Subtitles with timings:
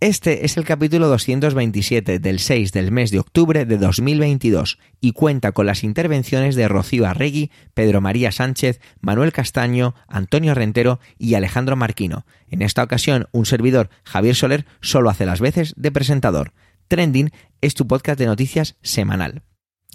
[0.00, 5.52] Este es el capítulo 227 del 6 del mes de octubre de 2022 y cuenta
[5.52, 11.76] con las intervenciones de Rocío Arregui, Pedro María Sánchez, Manuel Castaño, Antonio Rentero y Alejandro
[11.76, 12.24] Marquino.
[12.48, 16.54] En esta ocasión, un servidor, Javier Soler, solo hace las veces de presentador.
[16.88, 19.42] Trending es tu podcast de noticias semanal.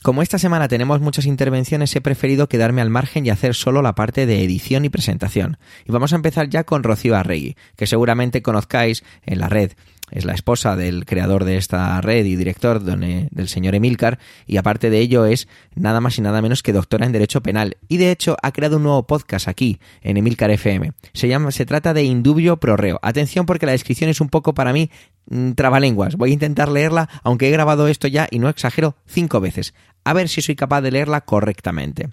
[0.06, 3.96] Como esta semana tenemos muchas intervenciones, he preferido quedarme al margen y hacer solo la
[3.96, 5.58] parte de edición y presentación.
[5.84, 9.72] Y vamos a empezar ya con Rocío Arregui, que seguramente conozcáis en la red
[10.12, 14.90] es la esposa del creador de esta red y director del señor Emilcar y aparte
[14.90, 18.12] de ello es nada más y nada menos que doctora en Derecho Penal y de
[18.12, 20.92] hecho ha creado un nuevo podcast aquí en Emilcar FM.
[21.14, 23.00] Se llama se trata de Indubio Prorreo.
[23.02, 24.92] Atención porque la descripción es un poco para mí
[25.28, 26.16] mm, trabalenguas.
[26.16, 29.74] Voy a intentar leerla aunque he grabado esto ya y no exagero cinco veces.
[30.04, 32.10] A ver si soy capaz de leerla correctamente.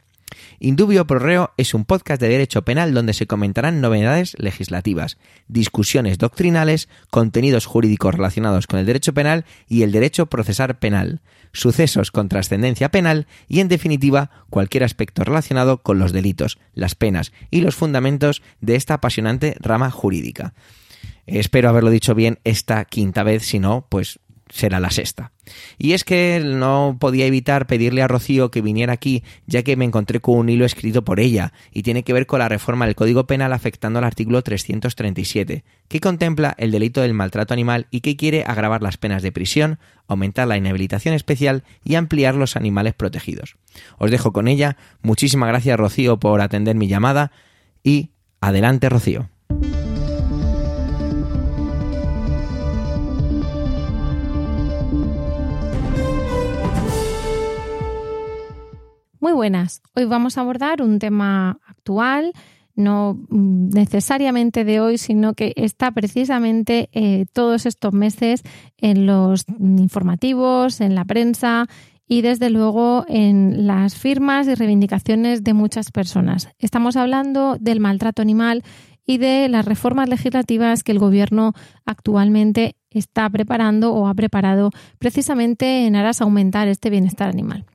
[0.59, 6.19] Indubio Pro Reo es un podcast de derecho penal donde se comentarán novedades legislativas, discusiones
[6.19, 11.21] doctrinales, contenidos jurídicos relacionados con el derecho penal y el derecho procesar penal,
[11.53, 17.33] sucesos con trascendencia penal y, en definitiva, cualquier aspecto relacionado con los delitos, las penas
[17.51, 20.55] y los fundamentos de esta apasionante rama jurídica.
[21.27, 24.19] Espero haberlo dicho bien esta quinta vez, si no, pues
[24.53, 25.33] será la sexta.
[25.78, 29.86] Y es que no podía evitar pedirle a Rocío que viniera aquí, ya que me
[29.86, 32.95] encontré con un hilo escrito por ella, y tiene que ver con la reforma del
[32.95, 38.17] Código Penal afectando al artículo 337, que contempla el delito del maltrato animal y que
[38.17, 43.56] quiere agravar las penas de prisión, aumentar la inhabilitación especial y ampliar los animales protegidos.
[43.97, 47.33] Os dejo con ella, muchísimas gracias Rocío por atender mi llamada,
[47.83, 49.30] y adelante Rocío.
[59.23, 59.83] Muy buenas.
[59.95, 62.33] Hoy vamos a abordar un tema actual,
[62.75, 68.43] no necesariamente de hoy, sino que está precisamente eh, todos estos meses
[68.79, 71.69] en los informativos, en la prensa
[72.09, 76.49] y desde luego en las firmas y reivindicaciones de muchas personas.
[76.59, 78.65] Estamos hablando del maltrato animal
[79.07, 81.53] y de las reformas legislativas que el Gobierno
[81.87, 87.67] actualmente está preparando o ha preparado precisamente en aras a aumentar este bienestar animal.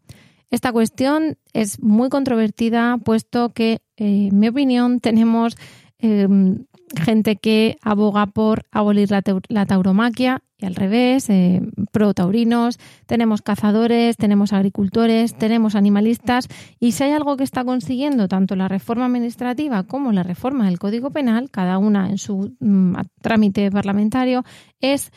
[0.49, 5.57] Esta cuestión es muy controvertida, puesto que, eh, en mi opinión, tenemos
[5.99, 6.65] em,
[6.95, 14.15] gente que aboga por abolir la, tauromaquia y al revés, eh, pro taurinos, tenemos cazadores,
[14.15, 16.47] tenemos agricultores, tenemos animalistas
[16.79, 20.79] y si hay algo que está consiguiendo tanto la reforma administrativa como la reforma del
[20.79, 24.43] Código Penal, cada una en su mm, trámite parlamentario,
[24.79, 25.11] es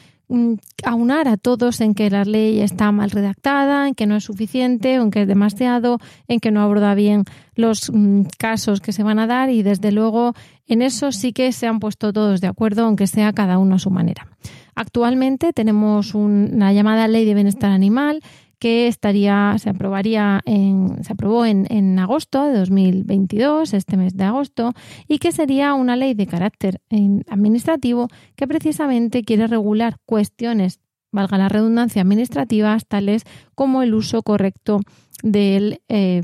[0.85, 4.95] aunar a todos en que la ley está mal redactada, en que no es suficiente,
[4.95, 5.99] en que es demasiado,
[6.29, 7.25] en que no aborda bien
[7.55, 10.35] los mm, casos que se van a dar y desde luego
[10.67, 13.79] en eso sí que se han puesto todos de acuerdo, aunque sea cada uno a
[13.79, 14.27] su manera.
[14.75, 18.23] Actualmente tenemos una llamada Ley de Bienestar Animal
[18.61, 24.25] que estaría, se aprobaría en, se aprobó en, en, agosto de 2022, este mes de
[24.25, 24.73] agosto,
[25.09, 26.81] y que sería una ley de carácter
[27.29, 30.79] administrativo que precisamente quiere regular cuestiones,
[31.11, 34.81] valga la redundancia, administrativas, tales como el uso correcto
[35.23, 36.23] del, eh,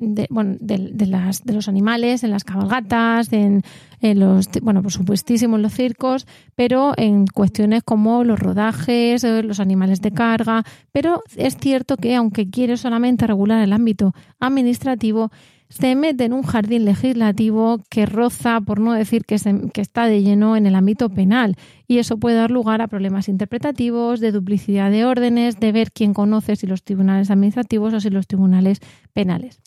[0.00, 3.62] de, bueno, de, las, de los animales en las cabalgatas, en,
[4.00, 9.60] los, bueno, por supuestísimo en los circos, pero en cuestiones como los rodajes, eh, los
[9.60, 10.64] animales de carga.
[10.90, 15.30] Pero es cierto que aunque quiere solamente regular el ámbito administrativo,
[15.68, 19.36] se mete en un jardín legislativo que roza, por no decir que,
[19.72, 21.54] que, está de lleno en el ámbito penal,
[21.86, 26.12] y eso puede dar lugar a problemas interpretativos, de duplicidad de órdenes, de ver quién
[26.12, 28.80] conoce si los tribunales administrativos o si los tribunales
[29.12, 29.60] penales.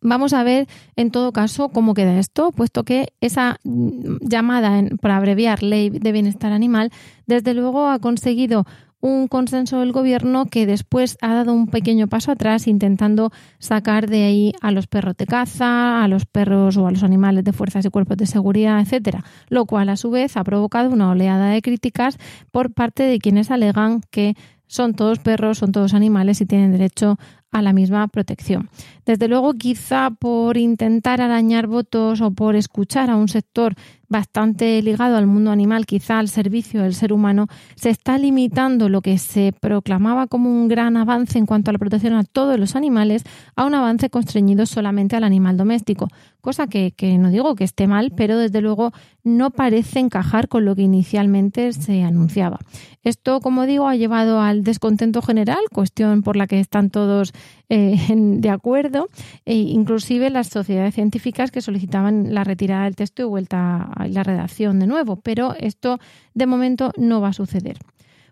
[0.00, 4.98] Vamos a ver en todo caso cómo queda esto, puesto que esa mm, llamada, en,
[4.98, 6.90] por abreviar, ley de bienestar animal,
[7.26, 8.66] desde luego ha conseguido
[9.00, 14.24] un consenso del gobierno que después ha dado un pequeño paso atrás intentando sacar de
[14.24, 17.84] ahí a los perros de caza, a los perros o a los animales de fuerzas
[17.84, 21.62] y cuerpos de seguridad, etcétera, lo cual a su vez ha provocado una oleada de
[21.62, 22.18] críticas
[22.50, 24.34] por parte de quienes alegan que
[24.66, 27.18] son todos perros, son todos animales y tienen derecho
[27.52, 28.68] a la misma protección.
[29.06, 33.76] Desde luego, quizá por intentar arañar votos o por escuchar a un sector
[34.08, 39.02] bastante ligado al mundo animal, quizá al servicio del ser humano, se está limitando lo
[39.02, 42.76] que se proclamaba como un gran avance en cuanto a la protección a todos los
[42.76, 43.24] animales
[43.56, 46.08] a un avance constreñido solamente al animal doméstico,
[46.40, 48.92] cosa que, no digo que esté mal, pero desde luego
[49.24, 52.58] no parece encajar con lo que inicialmente se anunciaba.
[53.02, 57.32] Esto, como digo, ha llevado al descontento general, cuestión por la que están todos
[57.68, 58.95] eh, de acuerdo,
[59.44, 64.22] e inclusive las sociedades científicas que solicitaban la retirada del texto y vuelta a la
[64.22, 65.98] redacción de nuevo, pero esto
[66.34, 67.78] de momento no va a suceder.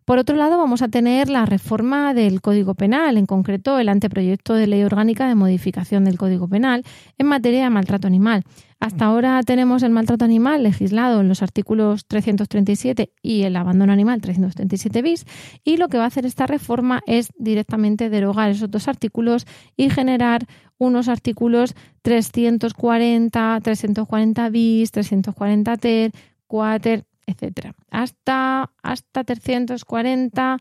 [0.04, 4.52] Por otro lado, vamos a tener la reforma del Código Penal, en concreto el anteproyecto
[4.52, 6.84] de ley orgánica de modificación del Código Penal
[7.16, 8.44] en materia de maltrato animal.
[8.84, 14.20] Hasta ahora tenemos el maltrato animal legislado en los artículos 337 y el abandono animal
[14.20, 15.24] 337 bis
[15.64, 19.88] y lo que va a hacer esta reforma es directamente derogar esos dos artículos y
[19.88, 20.44] generar
[20.76, 26.12] unos artículos 340, 340 bis, 340 ter,
[26.46, 27.74] 4, etcétera.
[27.90, 30.58] Hasta, hasta 340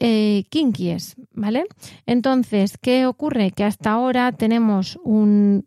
[0.00, 1.64] eh, kinkies, ¿vale?
[2.04, 3.52] Entonces, ¿qué ocurre?
[3.52, 5.64] Que hasta ahora tenemos un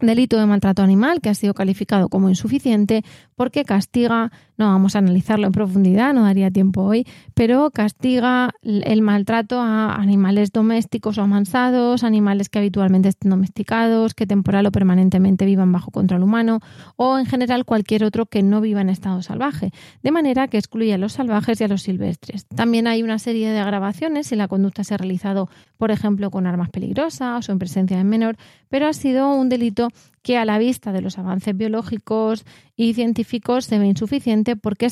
[0.00, 3.04] delito de maltrato animal que ha sido calificado como insuficiente
[3.34, 9.02] porque castiga, no vamos a analizarlo en profundidad, no daría tiempo hoy, pero castiga el
[9.02, 15.44] maltrato a animales domésticos o amansados, animales que habitualmente estén domesticados, que temporal o permanentemente
[15.44, 16.60] vivan bajo control humano
[16.96, 19.70] o en general cualquier otro que no viva en estado salvaje,
[20.02, 22.46] de manera que excluye a los salvajes y a los silvestres.
[22.46, 26.46] También hay una serie de agravaciones si la conducta se ha realizado, por ejemplo, con
[26.46, 28.36] armas peligrosas o en presencia de menor,
[28.68, 29.85] pero ha sido un delito
[30.22, 32.44] que a la vista de los avances biológicos
[32.76, 34.90] y científicos se ve insuficiente porque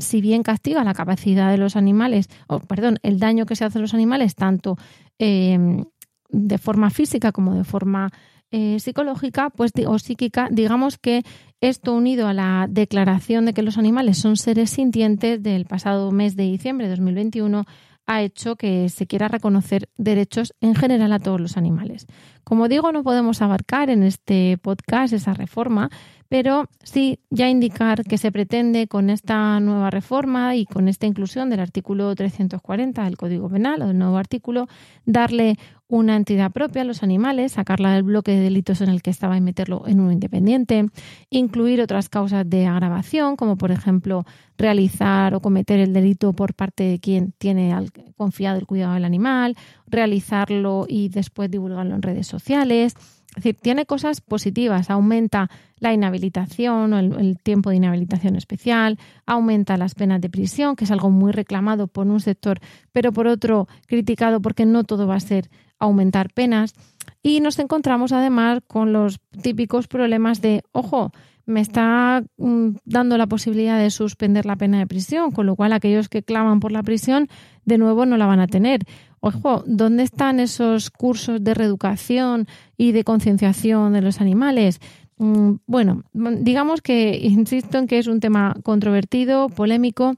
[0.00, 3.78] si bien castiga la capacidad de los animales, o perdón, el daño que se hace
[3.78, 4.76] a los animales, tanto
[5.18, 5.84] em,
[6.28, 8.10] de forma física como de forma
[8.50, 11.22] eh, psicológica pues, o psíquica, digamos que
[11.60, 16.36] esto unido a la declaración de que los animales son seres sintientes del pasado mes
[16.36, 17.64] de diciembre de 2021
[18.06, 22.06] ha hecho que se quiera reconocer derechos en general a todos los animales.
[22.44, 25.90] Como digo, no podemos abarcar en este podcast esa reforma,
[26.32, 31.50] pero sí ya indicar que se pretende con esta nueva reforma y con esta inclusión
[31.50, 34.66] del artículo 340 del Código Penal o del nuevo artículo,
[35.04, 35.58] darle
[35.88, 39.36] una entidad propia a los animales, sacarla del bloque de delitos en el que estaba
[39.36, 40.86] y meterlo en uno independiente,
[41.28, 44.24] incluir otras causas de agravación, como por ejemplo
[44.56, 47.76] realizar o cometer el delito por parte de quien tiene
[48.16, 49.54] confiado el cuidado del animal,
[49.86, 52.94] realizarlo y después divulgarlo en redes sociales,
[53.32, 55.48] es decir, tiene cosas positivas, aumenta
[55.78, 60.90] la inhabilitación o el, tiempo de inhabilitación especial, aumenta las penas de prisión, que es
[60.90, 62.60] algo muy reclamado por un sector,
[62.92, 65.48] pero por otro criticado porque no todo va a ser
[65.78, 66.74] aumentar penas.
[67.22, 71.10] Y nos encontramos además con los típicos problemas de, ojo,
[71.46, 75.72] me está mm, dando la posibilidad de suspender la pena de prisión, con lo cual
[75.72, 77.28] aquellos que claman por la prisión
[77.64, 78.80] de nuevo no la van a tener.
[79.24, 84.80] Ojo, ¿dónde están esos cursos de reeducación y de concienciación de los animales?
[85.16, 90.16] Mm, bueno, digamos que insisto en que es un tema controvertido, polémico.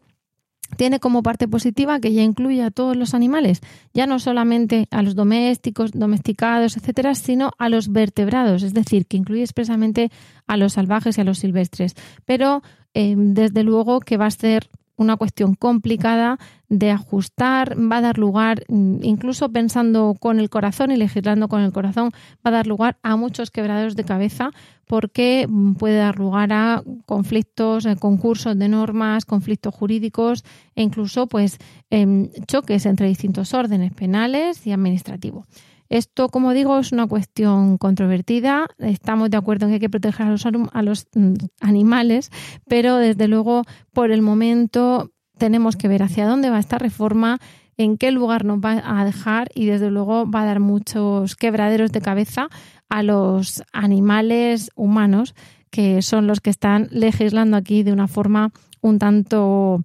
[0.78, 3.60] Tiene como parte positiva que ya incluye a todos los animales,
[3.92, 9.18] ya no solamente a los domésticos, domesticados, etcétera, sino a los vertebrados, es decir, que
[9.18, 10.10] incluye expresamente
[10.46, 11.94] a los salvajes y a los silvestres.
[12.24, 12.62] Pero
[12.94, 16.38] eh, desde luego que va a ser una cuestión complicada
[16.68, 21.60] de ajustar, va a dar lugar, mm, incluso pensando con el corazón y legislando con
[21.60, 22.10] el corazón,
[22.44, 24.50] va a dar lugar a muchos quebraderos de cabeza
[24.86, 31.26] porque mm, puede dar lugar a conflictos, eh, concursos de normas, conflictos jurídicos e incluso
[31.26, 31.58] pues
[31.90, 35.46] em, choques entre distintos órdenes penales y administrativos.
[35.94, 38.66] Esto, como digo, es una cuestión controvertida.
[38.78, 42.32] Estamos de acuerdo en que hay que proteger a los, mm, animales,
[42.66, 47.38] pero desde luego, por el momento, tenemos que ver hacia dónde va esta reforma,
[47.76, 51.92] en qué lugar nos va a dejar y desde luego va a dar muchos quebraderos
[51.92, 52.48] de cabeza
[52.88, 55.36] a los animales humanos
[55.70, 59.80] que son los que están legislando aquí de una forma un tanto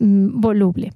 [0.00, 0.92] mm, voluble.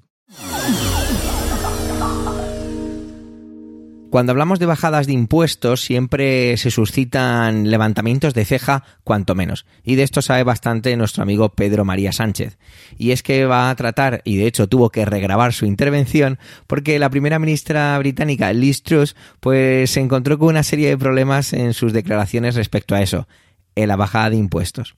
[4.16, 9.66] Cuando hablamos de bajadas de impuestos siempre se suscitan levantamientos de ceja cuanto menos.
[9.84, 12.56] Y de esto sabe bastante nuestro amigo Pedro María Sánchez.
[12.96, 16.98] Y es que va a tratar, y de hecho tuvo que regrabar su intervención, porque
[16.98, 21.74] la primera ministra británica, Liz Truss, pues se encontró con una serie de problemas en
[21.74, 23.28] sus declaraciones respecto a eso.
[23.76, 24.94] En la bajada de impuestos.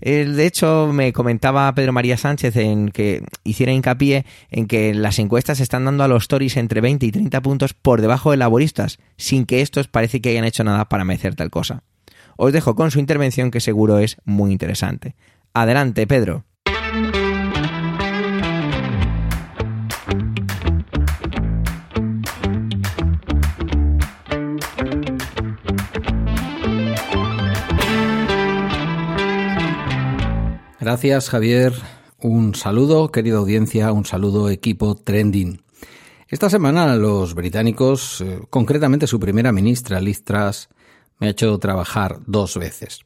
[0.00, 5.60] De hecho, me comentaba Pedro María Sánchez en que hiciera hincapié en que las encuestas
[5.60, 9.44] están dando a los Tories entre 20 y 30 puntos por debajo de laboristas, sin
[9.44, 11.82] que estos parece que hayan hecho nada para merecer tal cosa.
[12.36, 15.14] Os dejo con su intervención que seguro es muy interesante.
[15.52, 16.44] Adelante, Pedro.
[30.82, 31.74] Gracias, Javier.
[32.18, 35.62] Un saludo, querida audiencia, un saludo, equipo Trending.
[36.26, 40.68] Esta semana los británicos, eh, concretamente su primera ministra, Liz Truss,
[41.20, 43.02] me ha hecho trabajar dos veces.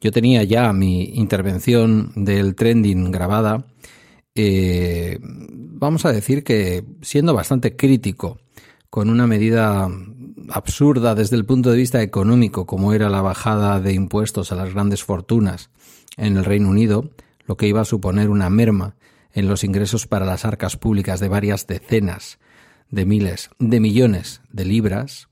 [0.00, 3.66] Yo tenía ya mi intervención del trending grabada.
[4.36, 8.38] Eh, vamos a decir que siendo bastante crítico
[8.88, 9.88] con una medida
[10.48, 14.72] absurda desde el punto de vista económico, como era la bajada de impuestos a las
[14.72, 15.70] grandes fortunas
[16.16, 17.10] en el Reino Unido,
[17.46, 18.94] lo que iba a suponer una merma
[19.32, 22.38] en los ingresos para las arcas públicas de varias decenas
[22.90, 25.28] de miles de millones de libras,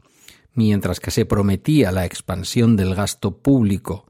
[0.54, 4.06] mientras que se prometía la expansión del gasto público,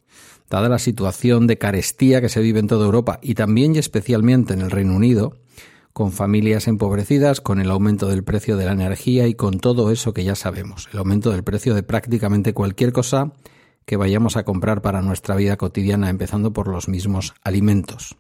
[0.51, 4.55] dada la situación de carestía que se vive en toda Europa y también y especialmente
[4.55, 5.37] en el Reino Unido,
[5.93, 10.15] con familias empobrecidas, con el aumento del precio de la energía y con todo eso
[10.15, 13.33] que ya sabemos, el aumento del precio de prácticamente cualquier cosa
[13.89, 18.19] que vayamos a comprar para nuestra vida cotidiana, empezando por los mismos alimentos.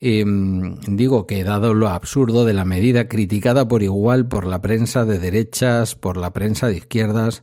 [0.00, 5.04] Em, digo que dado lo absurdo de la medida criticada por igual por la prensa
[5.04, 7.42] de derechas, por la prensa de izquierdas,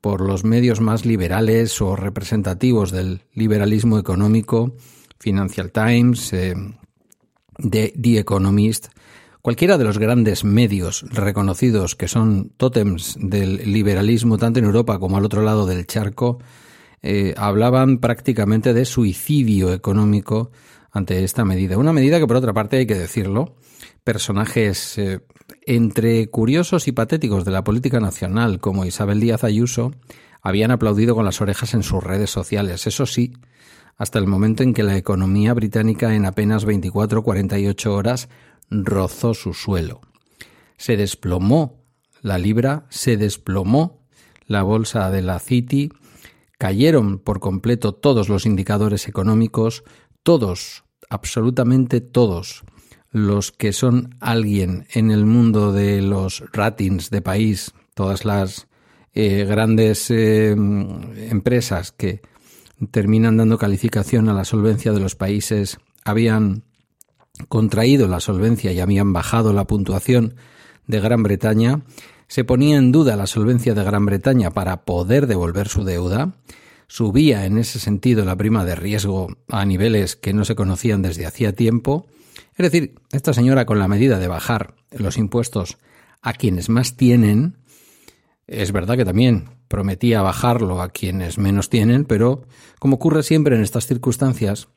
[0.00, 4.74] por los medios más liberales o representativos del liberalismo económico,
[5.20, 6.74] Financial Times, em,
[7.70, 8.88] The Economist,
[9.46, 15.18] cualquiera de los grandes medios reconocidos que son tótems del liberalismo tanto en Europa como
[15.18, 16.40] al otro lado del charco,
[17.00, 20.50] eh, hablaban prácticamente de suicidio económico
[20.90, 21.78] ante esta medida.
[21.78, 23.54] Una medida que, por otra parte, hay que decirlo,
[24.02, 25.20] personajes eh,
[25.64, 29.92] entre curiosos y patéticos de la política nacional, como Isabel Díaz Ayuso,
[30.42, 32.88] habían aplaudido con las orejas en sus redes sociales.
[32.88, 33.32] Eso sí,
[33.96, 38.28] hasta el momento en que la economía británica en apenas 24-48 horas
[38.70, 40.00] rozó su suelo.
[40.76, 41.84] Se desplomó
[42.22, 44.06] la libra, se desplomó
[44.46, 45.90] la bolsa de la City,
[46.58, 49.84] cayeron por completo todos los indicadores económicos,
[50.22, 52.64] todos absolutamente todos
[53.10, 58.66] los que son alguien en el mundo de los ratings de país, todas las
[59.14, 62.20] eh, grandes eh, empresas que
[62.90, 66.64] terminan dando calificación a la solvencia de los países, habían
[67.48, 70.34] contraído la solvencia y habían bajado la puntuación
[70.86, 71.82] de Gran Bretaña,
[72.28, 76.34] se ponía en duda la solvencia de Gran Bretaña para poder devolver su deuda,
[76.88, 81.26] subía en ese sentido la prima de riesgo a niveles que no se conocían desde
[81.26, 82.06] hacía tiempo.
[82.56, 85.78] Es decir, esta señora con la medida de bajar los impuestos
[86.22, 87.58] a quienes más tienen,
[88.46, 92.46] es verdad que también prometía bajarlo a quienes menos tienen, pero
[92.78, 94.68] como ocurre siempre en estas circunstancias,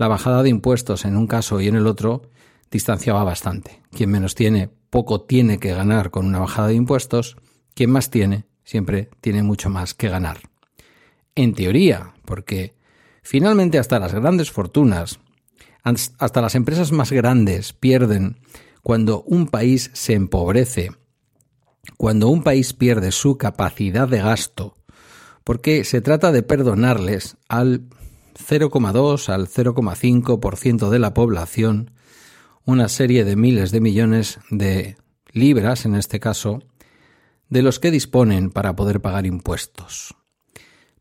[0.00, 2.22] la bajada de impuestos en un caso y en el otro
[2.70, 3.82] distanciaba bastante.
[3.92, 7.36] Quien menos tiene, poco tiene que ganar con una bajada de impuestos,
[7.74, 10.38] quien más tiene, siempre tiene mucho más que ganar
[11.34, 12.74] en teoría, porque
[13.22, 15.20] finalmente hasta las grandes fortunas,
[15.82, 18.40] hasta las empresas más grandes pierden
[18.82, 20.92] cuando un país se empobrece,
[21.98, 24.76] cuando un país pierde su capacidad de gasto,
[25.44, 27.82] porque se trata de perdonarles al
[28.34, 31.92] 0,2 al 0,5% de la población
[32.64, 34.96] una serie de miles de millones de
[35.32, 36.62] libras, en este caso,
[37.48, 40.14] de los que disponen para poder pagar impuestos.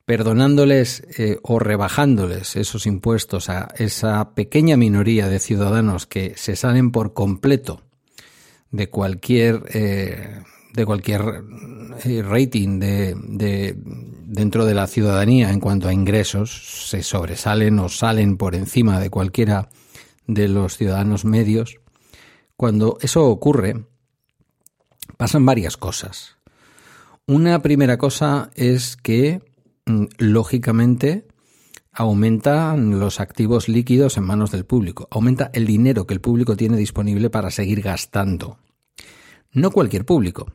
[0.05, 6.91] Perdonándoles eh, o rebajándoles esos impuestos a esa pequeña minoría de ciudadanos que se salen
[6.91, 7.83] por completo
[8.71, 10.41] de cualquier eh,
[10.73, 11.43] de cualquier
[12.05, 13.75] eh, rating de, de,
[14.29, 19.09] dentro de la ciudadanía en cuanto a ingresos se sobresalen o salen por encima de
[19.09, 19.69] cualquiera
[20.27, 21.79] de los ciudadanos medios
[22.55, 23.85] cuando eso ocurre
[25.17, 26.37] pasan varias cosas
[27.25, 29.41] una primera cosa es que
[29.89, 31.27] Mm, lógicamente
[31.91, 36.77] aumentan los activos líquidos en manos del público, aumenta el dinero que el público tiene
[36.77, 38.59] disponible para seguir gastando.
[39.51, 40.53] No cualquier público,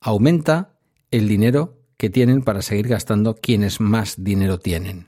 [0.00, 0.78] aumenta
[1.10, 5.06] el dinero que tienen para seguir gastando quienes más dinero tienen.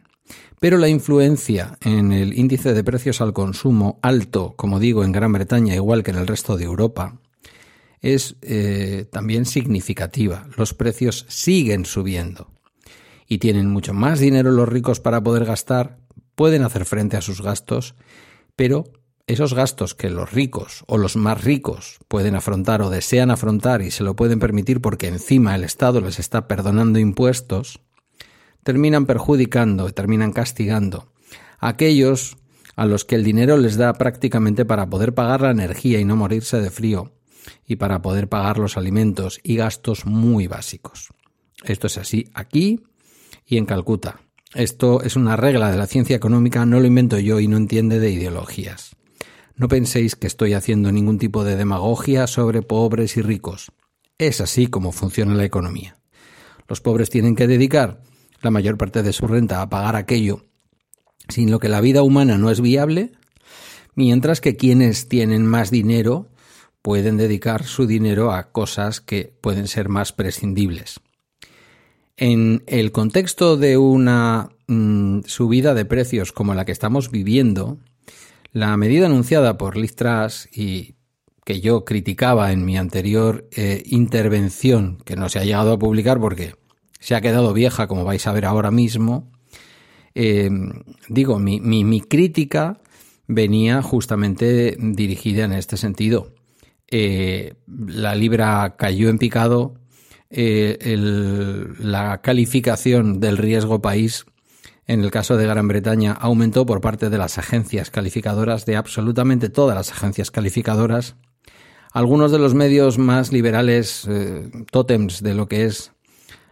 [0.60, 5.32] Pero la influencia en el índice de precios al consumo alto, como digo, en Gran
[5.32, 7.18] Bretaña, igual que en el resto de Europa,
[8.00, 10.46] es eh, también significativa.
[10.56, 12.52] Los precios siguen subiendo.
[13.26, 15.98] y tienen mucho más dinero los ricos para poder gastar,
[16.36, 17.96] pueden hacer frente a sus gastos,
[18.54, 18.84] pero
[19.26, 23.90] esos gastos que los ricos o los más ricos pueden afrontar o desean afrontar y
[23.90, 27.80] se lo pueden permitir porque encima el Estado les está perdonando impuestos,
[28.62, 31.12] terminan perjudicando, terminan castigando
[31.58, 32.36] a aquellos
[32.76, 36.16] a los que el dinero les da prácticamente para poder pagar la energía y no
[36.16, 37.12] morirse de frío,
[37.66, 41.10] y para poder pagar los alimentos y gastos muy básicos.
[41.62, 42.80] Esto es así aquí
[43.46, 44.20] y en Calcuta.
[44.54, 47.98] Esto es una regla de la ciencia económica, no lo invento yo y no entiende
[47.98, 48.93] de ideologías.
[49.56, 53.72] No penséis que estoy haciendo ningún tipo de demagogia sobre pobres y ricos.
[54.18, 55.98] Es así como funciona la economía.
[56.68, 58.00] Los pobres tienen que dedicar
[58.40, 60.44] la mayor parte de su renta a pagar aquello
[61.28, 63.12] sin lo que la vida humana no es viable,
[63.94, 66.28] mientras que quienes tienen más dinero
[66.82, 71.00] pueden dedicar su dinero a cosas que pueden ser más prescindibles.
[72.16, 77.78] En el contexto de una mm, subida de precios como la que estamos viviendo,
[78.54, 80.94] la medida anunciada por Liz Truss y
[81.44, 86.20] que yo criticaba en mi anterior eh, intervención, que no se ha llegado a publicar
[86.20, 86.54] porque
[87.00, 89.30] se ha quedado vieja, como vais a ver ahora mismo,
[90.14, 90.48] eh,
[91.08, 92.80] digo, mi, mi, crítica
[93.26, 96.32] venía justamente dirigida en este sentido.
[96.88, 99.74] Eh, la libra cayó en picado,
[100.30, 100.78] eh,
[101.80, 104.24] la calificación del riesgo país
[104.86, 109.48] en el caso de Gran Bretaña aumentó por parte de las agencias calificadoras, de absolutamente
[109.48, 111.16] todas las agencias calificadoras.
[111.92, 115.92] Algunos de los medios más liberales, eh, tótems de lo que es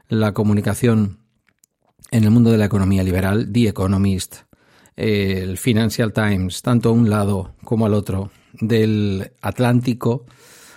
[0.08, 1.18] la comunicación
[2.10, 4.36] en el mundo de la economía liberal, The Economist,
[4.96, 10.26] el Financial Times, tanto a un lado como al otro, del Atlántico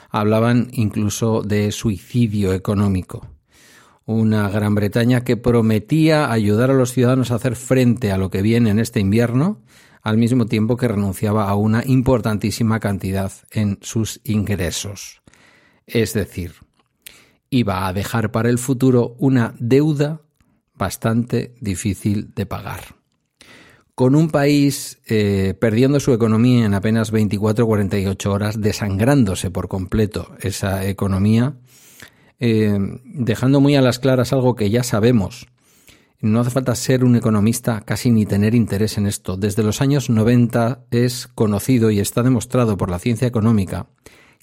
[0.10, 3.35] hablaban incluso de suicidio económico.
[4.06, 8.42] Una Gran Bretaña que prometía ayudar a los ciudadanos a hacer frente a lo que
[8.42, 9.62] viene en este invierno,
[10.02, 15.22] al mismo tiempo que renunciaba a una importantísima cantidad en sus ingresos.
[15.88, 16.54] Es decir,
[17.50, 20.22] iba a dejar para el futuro una deuda
[20.76, 22.96] bastante difícil de pagar
[23.96, 30.86] con un país eh, perdiendo su economía en apenas 24-48 horas, desangrándose por completo esa
[30.86, 31.56] economía,
[32.40, 35.48] eh, dejando muy a las claras algo que ya sabemos.
[36.22, 39.38] No hace falta ser un economista casi ni tener interés en esto.
[39.38, 43.88] Desde los años 90 es conocido y está demostrado por la ciencia económica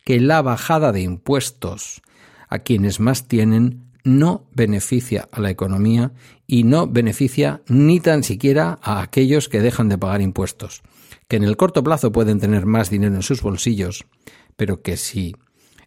[0.05, 2.03] que la bajada de impuestos
[2.49, 6.13] a quienes más tienen no beneficia a la economía
[6.47, 10.83] y no beneficia ni tan siquiera a aquellos que dejan de pagar impuestos,
[11.29, 14.05] que en el corto plazo pueden tener más dinero en sus bolsillos,
[14.57, 15.37] pero que si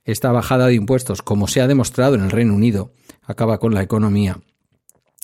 [0.05, 3.81] esta bajada de impuestos, como se ha demostrado en el Reino Unido, acaba con la
[3.81, 4.39] economía,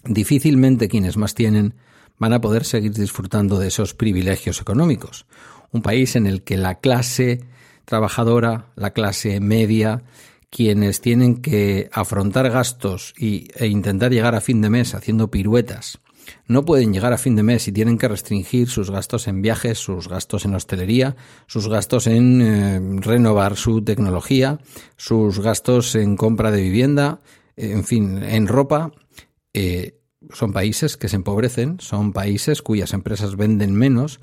[0.04, 1.76] difícilmente quienes más tienen
[2.18, 5.26] van a poder seguir disfrutando de esos privilegios económicos.
[5.72, 7.46] Un país en el que la clase
[7.86, 10.04] trabajadora, la clase media,
[10.50, 16.00] quienes tienen que afrontar gastos y, e intentar llegar a fin de mes haciendo piruetas,
[16.48, 19.80] no pueden llegar a fin de mes y tienen que restringir sus gastos en viajes,
[19.80, 21.16] sus gastos en hostelería,
[21.48, 24.60] sus gastos en eh, renovar su tecnología,
[24.98, 27.22] sus gastos en compra de vivienda,
[27.56, 28.92] en fin, en ropa.
[29.54, 30.00] Eh,
[30.34, 34.20] son países que se empobrecen, son países cuyas empresas venden menos,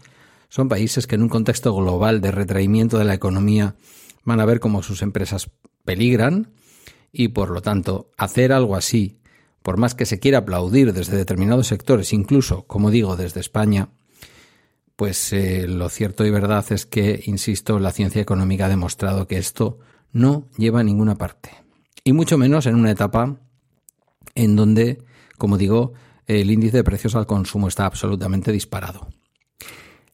[0.48, 3.76] son países que en un contexto global de retraimiento de la economía
[4.24, 5.50] van a ver cómo sus empresas
[5.84, 6.52] peligran
[7.12, 9.18] y por lo tanto hacer algo así,
[9.62, 13.90] por más que se quiera aplaudir desde determinados sectores, incluso, como digo, desde España,
[14.96, 19.38] pues eh, lo cierto y verdad es que, insisto, la ciencia económica ha demostrado que
[19.38, 19.78] esto
[20.12, 21.50] no lleva a ninguna parte.
[22.04, 23.36] Y mucho menos en una etapa
[24.34, 25.02] en donde,
[25.36, 25.92] como digo,
[26.26, 29.08] el índice de precios al consumo está absolutamente disparado.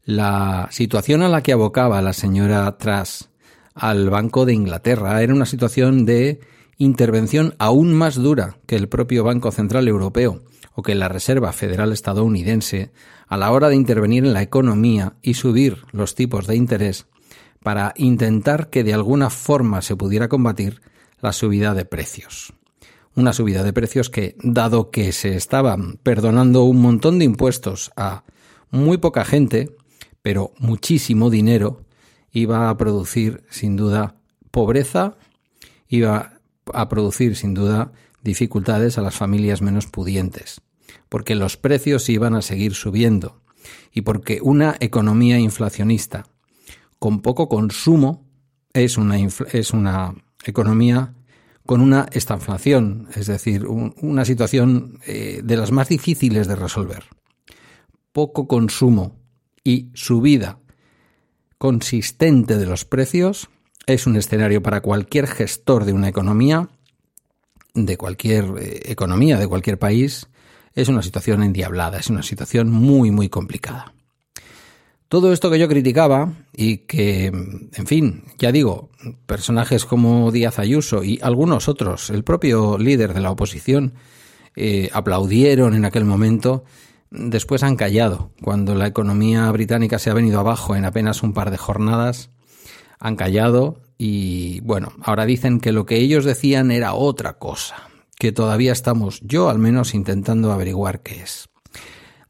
[0.05, 3.31] La situación a la que abocaba la señora Truss
[3.75, 5.23] al Banco de Inglaterra.
[5.23, 6.41] Era una situación de
[6.79, 10.43] intervención aún más dura que el propio Banco Central Europeo
[10.75, 12.91] o que la Reserva Federal estadounidense
[13.29, 17.07] a la hora de intervenir en la economía y subir los tipos de interés
[17.63, 20.83] para intentar que de alguna forma se pudiera combatir
[21.21, 22.53] la subida de precios.
[23.17, 28.25] Una subida de precios que, dado que se estaban perdonando un montón de impuestos a
[28.71, 29.75] muy poca gente,
[30.21, 31.85] pero muchísimo dinero,
[32.33, 34.17] iba a producir sin duda
[34.51, 35.17] pobreza,
[35.89, 36.34] iba
[36.73, 40.61] a producir sin duda dificultades a las familias menos pudientes,
[41.09, 43.43] porque los precios iban a seguir subiendo
[43.93, 46.25] y porque una economía inflacionista
[46.99, 48.27] con poco consumo
[48.73, 51.15] es una, es una economía
[51.67, 57.05] con una estanflación, es decir, una situación eh, de las más difíciles de resolver.
[58.13, 59.17] Poco consumo
[59.63, 60.61] y subida
[61.57, 63.49] consistente de los precios
[63.87, 66.69] es un escenario para cualquier gestor de una economía,
[67.75, 70.29] de cualquier eh, economía, de cualquier país,
[70.75, 73.95] es una situación endiablada, es una situación muy, muy complicada.
[75.09, 78.91] Todo esto que yo criticaba y que, en fin, ya digo,
[79.27, 83.95] personajes como Díaz Ayuso y algunos otros, el propio líder de la oposición,
[84.57, 86.65] eh, aplaudieron en aquel momento,
[87.11, 88.33] después han callado.
[88.43, 92.31] Cuando la economía británica se ha venido abajo en apenas un par de jornadas,
[92.99, 98.33] han callado y, bueno, ahora dicen que lo que ellos decían era otra cosa, que
[98.33, 101.49] todavía estamos, yo al menos, intentando averiguar qué es.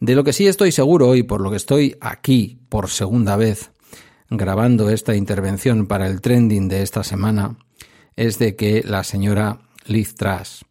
[0.01, 3.71] De lo que sí estoy seguro y por lo que estoy aquí por segunda vez
[4.31, 7.57] grabando esta intervención para el trending de esta semana
[8.17, 10.65] es de que la señora Liz Truss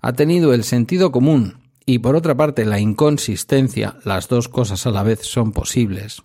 [0.00, 4.90] ha tenido el sentido común y por otra parte la inconsistencia, las dos cosas a
[4.90, 6.22] la vez son posibles,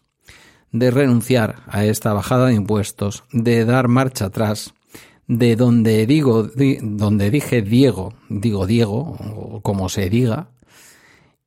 [0.71, 4.73] de renunciar a esta bajada de impuestos, de dar marcha atrás,
[5.27, 6.49] de donde digo,
[6.81, 10.49] donde dije Diego, digo Diego, o como se diga,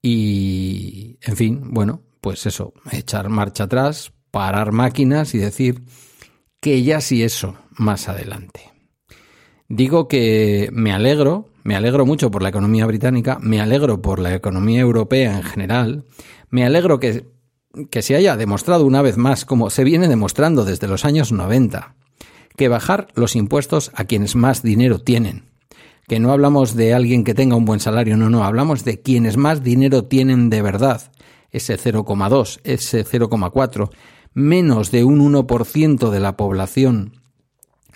[0.00, 5.82] y, en fin, bueno, pues eso, echar marcha atrás, parar máquinas y decir
[6.60, 8.72] que ya sí eso más adelante.
[9.68, 14.34] Digo que me alegro, me alegro mucho por la economía británica, me alegro por la
[14.34, 16.04] economía europea en general,
[16.50, 17.31] me alegro que,
[17.90, 21.94] que se haya demostrado una vez más, como se viene demostrando desde los años 90,
[22.56, 25.50] que bajar los impuestos a quienes más dinero tienen,
[26.08, 29.36] que no hablamos de alguien que tenga un buen salario, no, no, hablamos de quienes
[29.36, 31.10] más dinero tienen de verdad,
[31.50, 33.90] ese 0,2, ese 0,4,
[34.34, 37.20] menos de un 1% de la población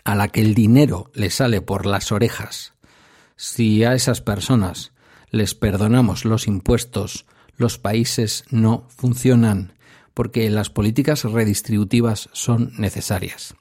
[0.04, 2.74] a la que el dinero le sale por las orejas.
[3.36, 4.92] Si a esas personas
[5.30, 9.72] les perdonamos los impuestos, los países no funcionan,
[10.14, 13.54] porque las políticas redistributivas son necesarias.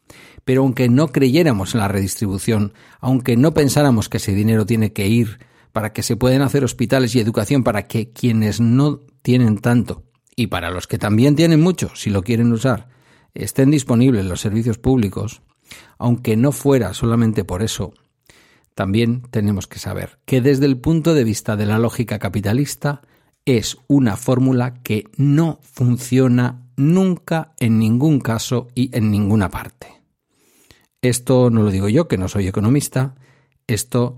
[0.44, 5.08] Pero aunque no creyéramos en la redistribución, aunque no pensáramos que ese dinero tiene que
[5.08, 5.40] ir
[5.72, 10.04] para que se puedan hacer hospitales y educación para que quienes no tienen tanto
[10.36, 12.88] y para los que también tienen mucho, si lo quieren usar,
[13.34, 15.42] estén disponibles los servicios públicos,
[15.98, 17.94] aunque no fuera solamente por eso,
[18.74, 23.02] también tenemos que saber que desde el punto de vista de la lógica capitalista
[23.46, 29.88] es una fórmula que no funciona nunca en ningún caso y en ninguna parte.
[31.02, 33.16] Esto no lo digo yo, que no soy economista,
[33.68, 34.18] esto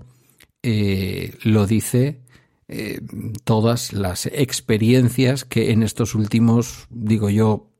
[0.62, 2.22] eh, lo dice
[2.68, 3.00] eh,
[3.44, 7.70] todas las experiencias que en estos últimos, digo yo,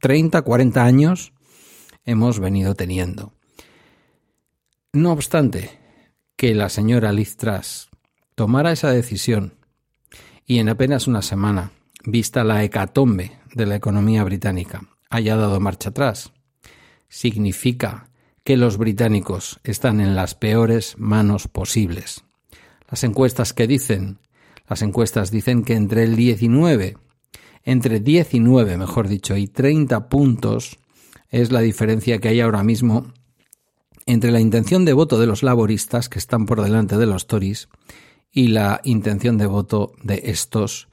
[0.00, 1.32] 30, 40 años
[2.04, 3.34] hemos venido teniendo.
[4.92, 5.78] No obstante,
[6.36, 7.90] que la señora Liz Truss
[8.34, 9.54] tomara esa decisión
[10.46, 11.72] y en apenas una semana,
[12.04, 16.32] vista la hecatombe de la economía británica, haya dado marcha atrás,
[17.08, 18.08] significa
[18.42, 22.24] que los británicos están en las peores manos posibles.
[22.90, 24.18] Las encuestas que dicen,
[24.68, 26.96] las encuestas dicen que entre el 19,
[27.64, 30.78] entre 19, mejor dicho, y 30 puntos
[31.30, 33.12] es la diferencia que hay ahora mismo
[34.06, 37.68] entre la intención de voto de los laboristas, que están por delante de los Tories,
[38.34, 40.88] y la intención de voto de estos,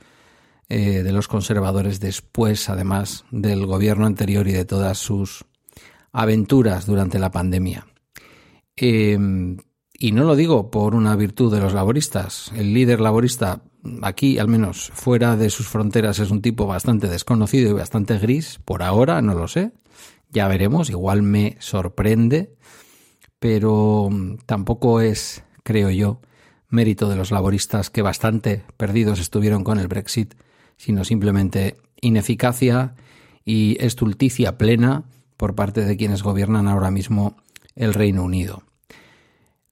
[0.69, 5.43] eh, de los conservadores, después, además, del gobierno anterior y de todas sus
[6.12, 7.88] aventuras durante la pandemia.
[8.75, 9.58] Em,
[9.93, 12.51] y no lo digo por una virtud de los laboristas.
[12.56, 13.63] El líder laborista
[14.04, 18.60] aquí, al menos fuera de sus fronteras, es un tipo bastante desconocido y bastante gris.
[18.63, 19.71] Por ahora, no lo sé.
[20.30, 20.91] Ya veremos.
[20.91, 22.56] Igual me sorprende.
[23.39, 26.21] Pero mm, tampoco es, creo yo,
[26.71, 30.34] mérito de los laboristas que bastante perdidos estuvieron con el Brexit,
[30.77, 32.95] sino simplemente ineficacia
[33.45, 35.03] y estulticia plena
[35.38, 37.36] por parte de quienes gobiernan ahora mismo
[37.75, 38.63] el Reino Unido.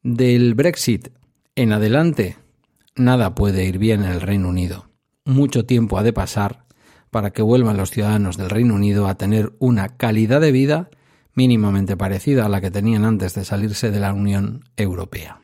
[0.03, 1.09] Del Brexit
[1.55, 2.37] en adelante,
[2.95, 4.87] nada puede ir bien en el Reino Unido.
[5.25, 6.65] Mucho tiempo ha de pasar
[7.11, 10.89] para que vuelvan los ciudadanos del Reino Unido a tener una calidad de vida
[11.33, 15.39] mínimamente parecida a la que tenían antes de salirse de la Unión Europea.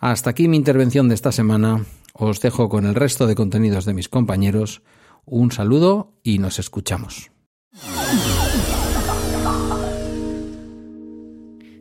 [0.00, 1.84] Hasta aquí mi intervención de esta semana.
[2.12, 4.82] Os dejo con el resto de contenidos de mis compañeros.
[5.24, 7.32] Un saludo y nos escuchamos.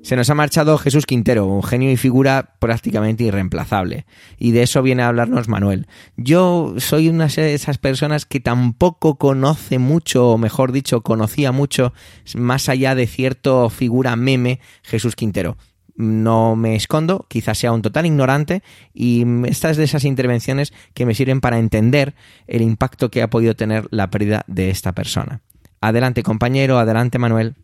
[0.01, 4.05] Se nos ha marchado Jesús Quintero, un genio y figura prácticamente irreemplazable.
[4.39, 5.85] Y de eso viene a hablarnos Manuel.
[6.15, 11.93] Yo soy una de esas personas que tampoco conoce mucho, o mejor dicho, conocía mucho,
[12.35, 15.57] más allá de cierto figura meme, Jesús Quintero
[15.97, 21.05] no me escondo, quizás sea un total ignorante y esta es de esas intervenciones que
[21.05, 25.41] me sirven para entender el impacto que ha podido tener la pérdida de esta persona.
[25.81, 27.55] Adelante compañero, adelante Manuel.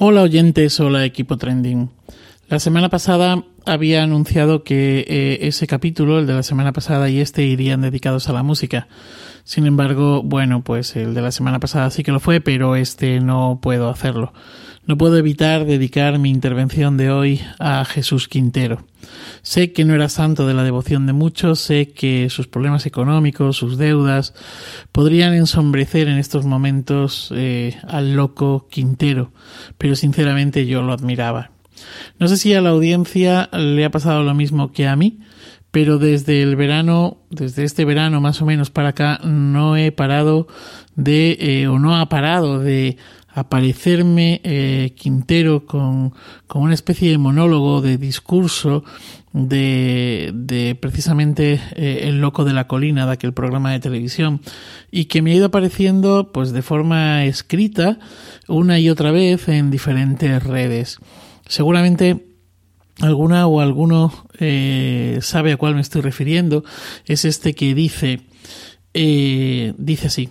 [0.00, 1.90] Hola oyentes, hola equipo trending.
[2.48, 7.20] La semana pasada había anunciado que eh, ese capítulo, el de la semana pasada y
[7.20, 8.88] este, irían dedicados a la música.
[9.48, 13.18] Sin embargo, bueno, pues el de la semana pasada sí que lo fue, pero este
[13.18, 14.34] no puedo hacerlo.
[14.84, 18.84] No puedo evitar dedicar mi intervención de hoy a Jesús Quintero.
[19.40, 23.56] Sé que no era santo de la devoción de muchos, sé que sus problemas económicos,
[23.56, 24.34] sus deudas,
[24.92, 29.32] podrían ensombrecer en estos momentos eh, al loco Quintero,
[29.78, 31.52] pero sinceramente yo lo admiraba.
[32.18, 35.20] No sé si a la audiencia le ha pasado lo mismo que a mí,
[35.70, 40.48] pero desde el verano, desde este verano más o menos para acá, no he parado
[40.96, 42.96] de, eh, o no ha parado de
[43.28, 46.12] aparecerme eh, Quintero con,
[46.46, 48.82] con, una especie de monólogo, de discurso
[49.32, 54.40] de, de precisamente eh, El Loco de la Colina, de aquel programa de televisión,
[54.90, 57.98] y que me ha ido apareciendo pues de forma escrita
[58.48, 60.98] una y otra vez en diferentes redes.
[61.46, 62.27] Seguramente
[63.00, 66.64] alguna o alguno eh, sabe a cuál me estoy refiriendo.
[67.06, 68.20] Es este que dice,
[68.94, 70.28] eh, dice así,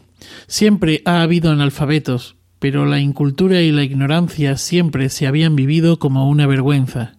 [0.48, 6.30] siempre ha habido analfabetos, pero la incultura y la ignorancia siempre se habían vivido como
[6.30, 7.18] una vergüenza.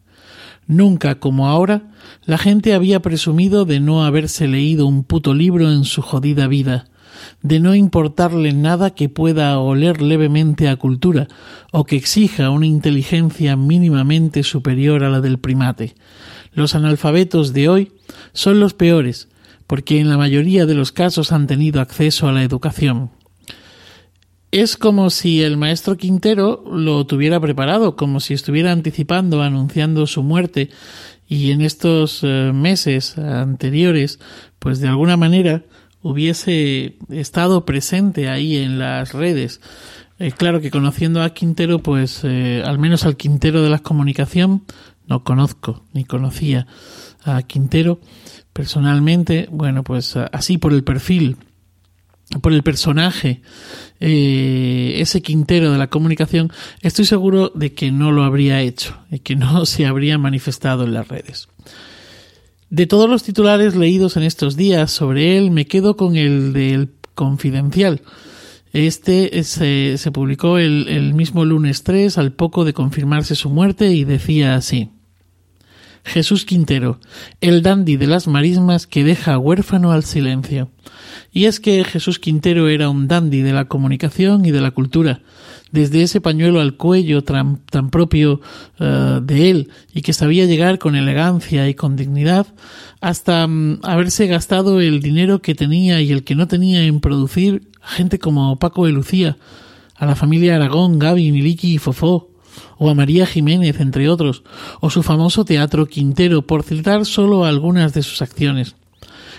[0.67, 1.91] Nunca, como ahora,
[2.25, 6.87] la gente había presumido de no haberse leído un puto libro en su jodida vida,
[7.43, 11.29] de no importarle nada que pueda oler levemente a cultura
[11.73, 15.95] o que exija una inteligencia mínimamente superior a la del primate.
[16.53, 17.93] Los analfabetos de hoy
[18.33, 19.29] son los peores,
[19.67, 23.11] porque en la mayoría de los casos han tenido acceso a la educación.
[24.51, 30.23] Es como si el maestro Quintero lo tuviera preparado, como si estuviera anticipando, anunciando su
[30.23, 30.71] muerte,
[31.29, 34.19] y en estos eh, meses anteriores,
[34.59, 35.65] pues de alguna manera
[36.09, 39.61] hubiese estado presente ahí en las redes.
[40.19, 44.65] Eh, claro que conociendo a Quintero, pues eh, al menos al Quintero de la comunicación,
[45.07, 46.67] no conozco ni conocía
[47.25, 48.01] a Quintero
[48.55, 51.37] personalmente, bueno, pues así por el perfil,
[52.41, 53.43] por el personaje,
[54.01, 59.21] eh, ese Quintero de la comunicación, estoy seguro de que no lo habría hecho y
[59.21, 61.49] que no se habría manifestado en las redes.
[62.71, 66.91] De todos los titulares leídos en estos días sobre él, me quedo con el del
[67.15, 68.03] Confidencial.
[68.75, 73.95] Este se, se publicó el, el mismo lunes 3 al poco de confirmarse su muerte
[73.95, 74.91] y decía así.
[76.05, 77.01] Jesús Quintero,
[77.41, 80.71] el dandy de las marismas que deja huérfano al silencio.
[81.33, 85.23] Y es que Jesús Quintero era un dandy de la comunicación y de la cultura,
[85.71, 88.41] desde ese pañuelo al cuello tan, propio
[88.79, 92.47] eh, de él y que sabía llegar con elegancia y con dignidad,
[93.01, 97.69] hasta mm, haberse gastado el dinero que tenía y el que no tenía en producir
[97.83, 99.37] gente como Paco de Lucía,
[99.97, 102.31] a la familia Aragón, Gaby, Miliki y Fofó,
[102.77, 104.43] o a María Jiménez, entre otros,
[104.81, 108.77] o su famoso teatro Quintero, por citar solo algunas de sus acciones.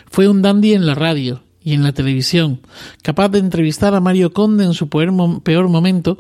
[0.10, 2.62] Fue un dandy en la radio, y en la televisión,
[3.04, 6.18] capaz de entrevistar a Mario Conde en su peor, momento,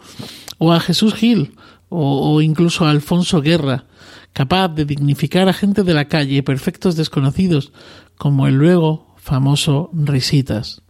[0.59, 1.55] o a Jesús Gil,
[1.89, 3.85] o, incluso a Alfonso Guerra,
[4.31, 7.71] capaz de dignificar a gente de la calle, perfectos desconocidos,
[8.15, 10.83] como el luego famoso Risitas.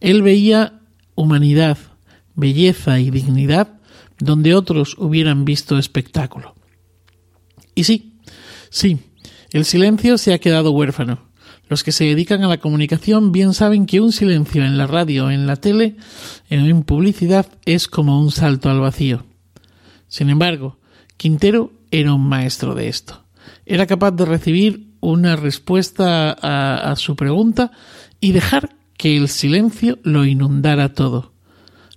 [0.00, 0.80] Él veía
[1.14, 1.76] humanidad,
[2.34, 3.80] belleza y dignidad
[4.18, 6.54] donde otros hubieran visto espectáculo.
[7.74, 8.14] Y sí,
[8.70, 8.98] sí,
[9.52, 11.29] el silencio se ha quedado huérfano
[11.70, 15.30] los que se dedican a la comunicación bien saben que un silencio en la radio,
[15.30, 15.96] en la tele,
[16.50, 19.24] en publicidad, es como un salto al vacío.
[20.08, 20.80] Sin embargo,
[21.16, 23.22] Quintero era un maestro de esto.
[23.66, 27.70] Era capaz de recibir una respuesta a, a su pregunta
[28.18, 31.34] y dejar que el silencio lo inundara todo.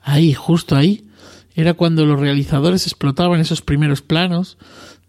[0.03, 1.09] Ahí, justo ahí,
[1.55, 4.59] era cuando los realizadores explotaban esos primeros planos,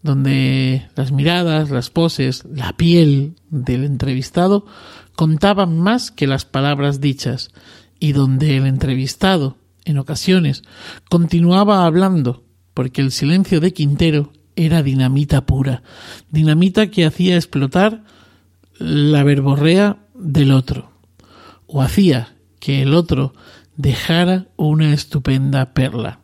[0.05, 4.67] donde las miradas, las poses, la piel del entrevistado
[5.15, 7.49] contaban más que las palabras dichas,
[7.99, 10.61] y donde el entrevistado, en ocasiones,
[11.09, 12.43] continuaba hablando,
[12.75, 15.81] porque el silencio de Quintero era dinamita pura,
[16.29, 18.03] dinamita que hacía explotar
[18.77, 20.91] la verborrea del otro,
[21.65, 23.33] o hacía que el otro
[23.75, 26.19] dejara una estupenda perla.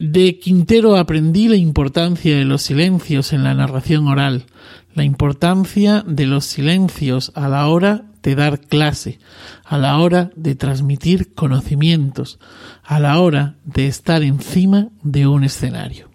[0.00, 4.46] De Quintero aprendí la importancia de los silencios en la narración oral,
[4.94, 9.18] la importancia de los silencios a la hora de dar clase,
[9.62, 12.38] a la hora de transmitir conocimientos,
[12.82, 16.08] a la hora de estar encima de un escenario.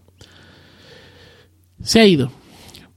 [1.79, 2.31] Se ha ido,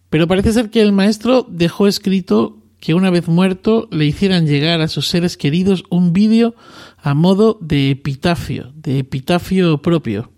[0.09, 4.81] pero parece ser que el maestro dejó escrito que una vez muerto le hicieran llegar
[4.81, 6.55] a sus seres queridos un vídeo
[6.97, 10.33] a modo de epitafio, de epitafio propio.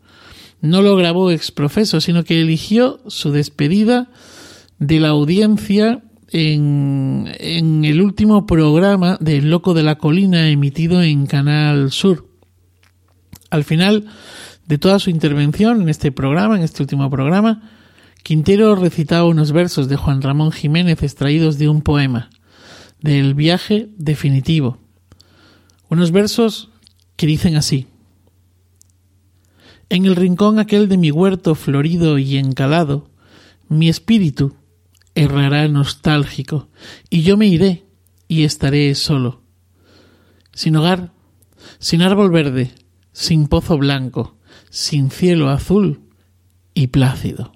[0.60, 4.08] No lo grabó exprofeso, sino que eligió su despedida
[4.78, 11.26] de la audiencia en, en el último programa de Loco de la Colina emitido en
[11.26, 12.28] Canal Sur.
[13.50, 14.06] Al final
[14.66, 17.62] de toda su intervención en este programa, en este último programa,
[18.22, 22.30] Quintero recitaba unos versos de Juan Ramón Jiménez extraídos de un poema,
[23.00, 24.78] del viaje definitivo.
[25.88, 26.70] Unos versos
[27.16, 27.86] que dicen así.
[29.90, 33.10] En el rincón aquel de mi huerto florido y encalado,
[33.68, 34.54] mi espíritu
[35.16, 36.68] errará nostálgico,
[37.10, 37.84] y yo me iré
[38.28, 39.42] y estaré solo,
[40.52, 41.12] sin hogar,
[41.80, 42.70] sin árbol verde,
[43.12, 44.36] sin pozo blanco,
[44.70, 46.00] sin cielo azul
[46.72, 47.52] y plácido.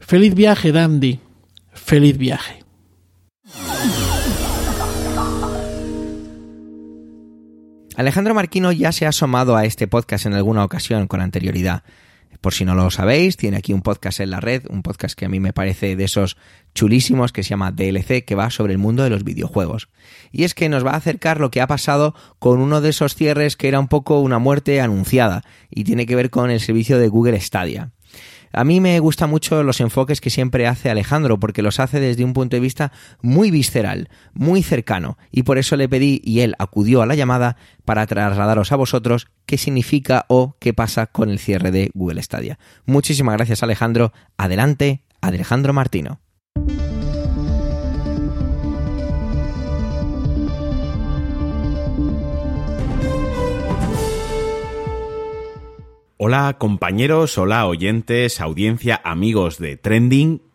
[0.00, 1.20] Feliz viaje, Dandy.
[1.72, 2.61] Feliz viaje.
[7.96, 11.82] Alejandro Marquino ya se ha asomado a este podcast en alguna ocasión con anterioridad.
[12.40, 15.26] Por si no lo sabéis, tiene aquí un podcast en la red, un podcast que
[15.26, 16.38] a mí me parece de esos
[16.74, 19.90] chulísimos que se llama DLC, que va sobre el mundo de los videojuegos.
[20.32, 23.14] Y es que nos va a acercar lo que ha pasado con uno de esos
[23.14, 26.98] cierres que era un poco una muerte anunciada y tiene que ver con el servicio
[26.98, 27.92] de Google Stadia.
[28.52, 32.24] A mí me gustan mucho los enfoques que siempre hace Alejandro, porque los hace desde
[32.24, 36.54] un punto de vista muy visceral, muy cercano, y por eso le pedí y él
[36.58, 41.38] acudió a la llamada para trasladaros a vosotros qué significa o qué pasa con el
[41.38, 42.58] cierre de Google Stadia.
[42.84, 44.12] Muchísimas gracias Alejandro.
[44.36, 46.20] Adelante, Alejandro Martino.
[56.24, 60.51] Hola compañeros, hola oyentes, audiencia, amigos de Trending.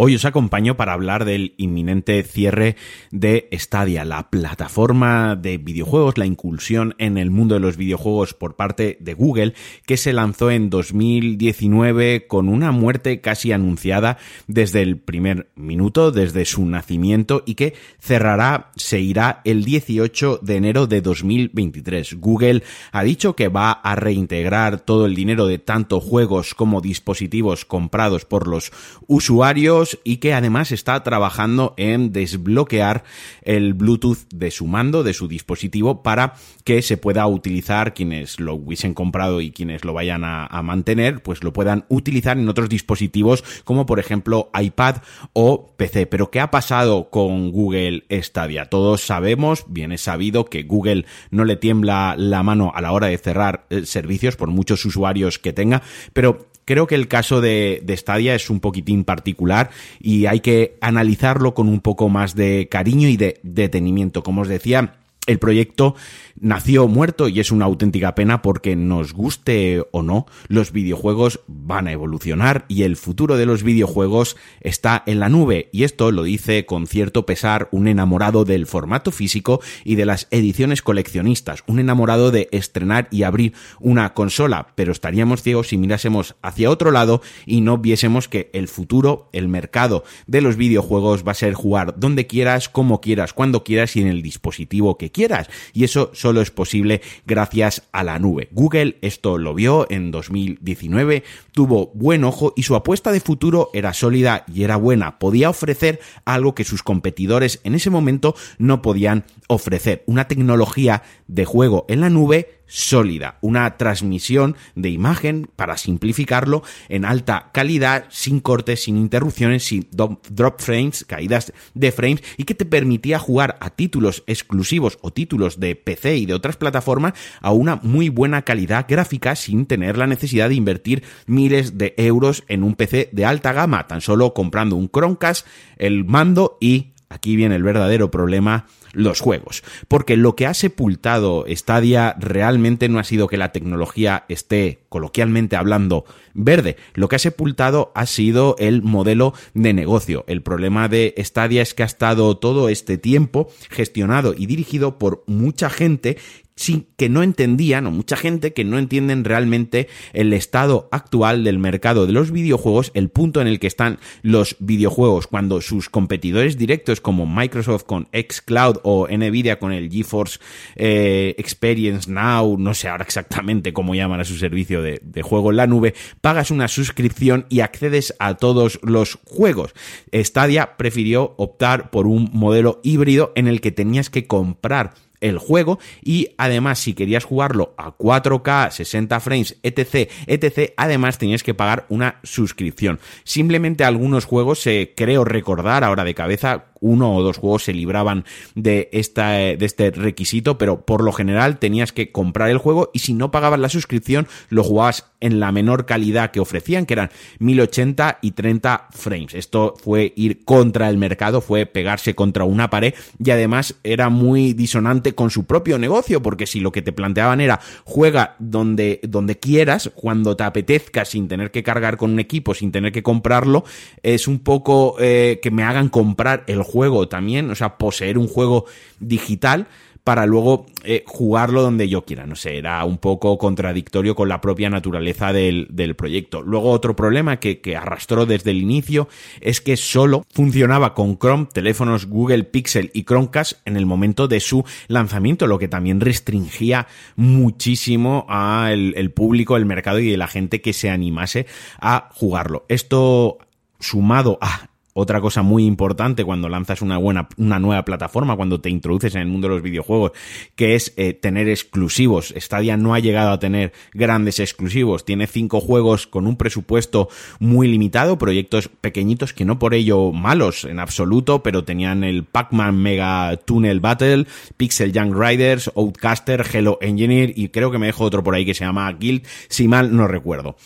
[0.00, 2.76] Hoy os acompaño para hablar del inminente cierre
[3.10, 8.54] de Stadia, la plataforma de videojuegos, la incursión en el mundo de los videojuegos por
[8.54, 9.54] parte de Google,
[9.86, 16.44] que se lanzó en 2019 con una muerte casi anunciada desde el primer minuto, desde
[16.44, 22.20] su nacimiento, y que cerrará, se irá el 18 de enero de 2023.
[22.20, 27.64] Google ha dicho que va a reintegrar todo el dinero de tanto juegos como dispositivos
[27.64, 28.70] comprados por los
[29.08, 33.04] usuarios y que además está trabajando en desbloquear
[33.42, 38.54] el Bluetooth de su mando, de su dispositivo, para que se pueda utilizar quienes lo
[38.54, 42.68] hubiesen comprado y quienes lo vayan a, a mantener, pues lo puedan utilizar en otros
[42.68, 44.96] dispositivos como por ejemplo iPad
[45.32, 46.06] o PC.
[46.06, 48.66] Pero ¿qué ha pasado con Google Stadia?
[48.66, 53.08] Todos sabemos, bien es sabido, que Google no le tiembla la mano a la hora
[53.08, 57.80] de cerrar eh, servicios por muchos usuarios que tenga, pero Creo que el caso de,
[57.82, 62.68] de, Stadia es un poquitín particular y hay que analizarlo con un poco más de
[62.70, 64.22] cariño y de detenimiento.
[64.22, 64.92] Como os decía,
[65.26, 65.96] el proyecto
[66.40, 71.86] nació muerto y es una auténtica pena porque nos guste o no, los videojuegos van
[71.86, 75.68] a evolucionar y el futuro de los videojuegos está en la nube.
[75.72, 80.28] Y esto lo dice con cierto pesar un enamorado del formato físico y de las
[80.30, 86.36] ediciones coleccionistas, un enamorado de estrenar y abrir una consola, pero estaríamos ciegos si mirásemos
[86.42, 91.32] hacia otro lado y no viésemos que el futuro, el mercado de los videojuegos va
[91.32, 95.48] a ser jugar donde quieras, como quieras, cuando quieras y en el dispositivo que quieras.
[95.72, 98.50] Y eso solo es posible gracias a la nube.
[98.52, 103.94] Google esto lo vio en 2019, tuvo buen ojo y su apuesta de futuro era
[103.94, 105.18] sólida y era buena.
[105.18, 110.04] Podía ofrecer algo que sus competidores en ese momento no podían ofrecer.
[110.04, 117.04] Una tecnología de juego en la nube sólida, una transmisión de imagen, para simplificarlo, en
[117.04, 122.64] alta calidad, sin cortes, sin interrupciones, sin drop frames, caídas de frames, y que te
[122.64, 127.76] permitía jugar a títulos exclusivos o títulos de PC y de otras plataformas a una
[127.82, 132.74] muy buena calidad gráfica sin tener la necesidad de invertir miles de euros en un
[132.74, 135.46] PC de alta gama, tan solo comprando un Chromecast,
[135.78, 138.66] el mando y aquí viene el verdadero problema,
[138.98, 139.62] los juegos.
[139.86, 145.56] Porque lo que ha sepultado Stadia realmente no ha sido que la tecnología esté, coloquialmente
[145.56, 146.76] hablando, verde.
[146.94, 150.24] Lo que ha sepultado ha sido el modelo de negocio.
[150.26, 155.22] El problema de Stadia es que ha estado todo este tiempo gestionado y dirigido por
[155.26, 156.18] mucha gente
[156.58, 161.58] sí que no entendían, o mucha gente que no entienden realmente el estado actual del
[161.58, 166.58] mercado de los videojuegos, el punto en el que están los videojuegos, cuando sus competidores
[166.58, 170.40] directos como Microsoft con xCloud o Nvidia con el GeForce
[170.74, 175.50] eh, Experience Now, no sé ahora exactamente cómo llaman a su servicio de, de juego
[175.50, 179.74] en la nube, pagas una suscripción y accedes a todos los juegos.
[180.12, 185.78] Stadia prefirió optar por un modelo híbrido en el que tenías que comprar el juego
[186.02, 191.86] y además si querías jugarlo a 4K, 60 frames, etc, etc, además tenías que pagar
[191.88, 193.00] una suscripción.
[193.24, 198.24] Simplemente algunos juegos, se creo recordar ahora de cabeza, uno o dos juegos se libraban
[198.54, 203.00] de, esta, de este requisito, pero por lo general tenías que comprar el juego y
[203.00, 207.10] si no pagabas la suscripción lo jugabas en la menor calidad que ofrecían, que eran
[207.40, 209.34] 1080 y 30 frames.
[209.34, 214.52] Esto fue ir contra el mercado, fue pegarse contra una pared y además era muy
[214.52, 219.38] disonante con su propio negocio, porque si lo que te planteaban era juega donde, donde
[219.38, 223.64] quieras, cuando te apetezca, sin tener que cargar con un equipo, sin tener que comprarlo,
[224.02, 228.28] es un poco eh, que me hagan comprar el juego también, o sea, poseer un
[228.28, 228.66] juego
[229.00, 229.66] digital
[230.08, 232.24] para luego eh, jugarlo donde yo quiera.
[232.24, 236.40] No sé, era un poco contradictorio con la propia naturaleza del, del proyecto.
[236.40, 239.06] Luego otro problema que, que, arrastró desde el inicio
[239.42, 244.40] es que solo funcionaba con Chrome, teléfonos Google Pixel y Chromecast en el momento de
[244.40, 250.62] su lanzamiento, lo que también restringía muchísimo al el público, el mercado y la gente
[250.62, 251.44] que se animase
[251.82, 252.64] a jugarlo.
[252.70, 253.36] Esto
[253.78, 258.68] sumado a otra cosa muy importante cuando lanzas una buena, una nueva plataforma, cuando te
[258.68, 260.10] introduces en el mundo de los videojuegos,
[260.56, 262.34] que es eh, tener exclusivos.
[262.36, 265.04] Stadia no ha llegado a tener grandes exclusivos.
[265.04, 270.64] Tiene cinco juegos con un presupuesto muy limitado, proyectos pequeñitos que no por ello malos
[270.64, 274.26] en absoluto, pero tenían el Pac-Man Mega Tunnel Battle,
[274.56, 278.54] Pixel Young Riders, Outcaster, Hello Engineer y creo que me dejo otro por ahí que
[278.54, 280.56] se llama Guild, si mal no recuerdo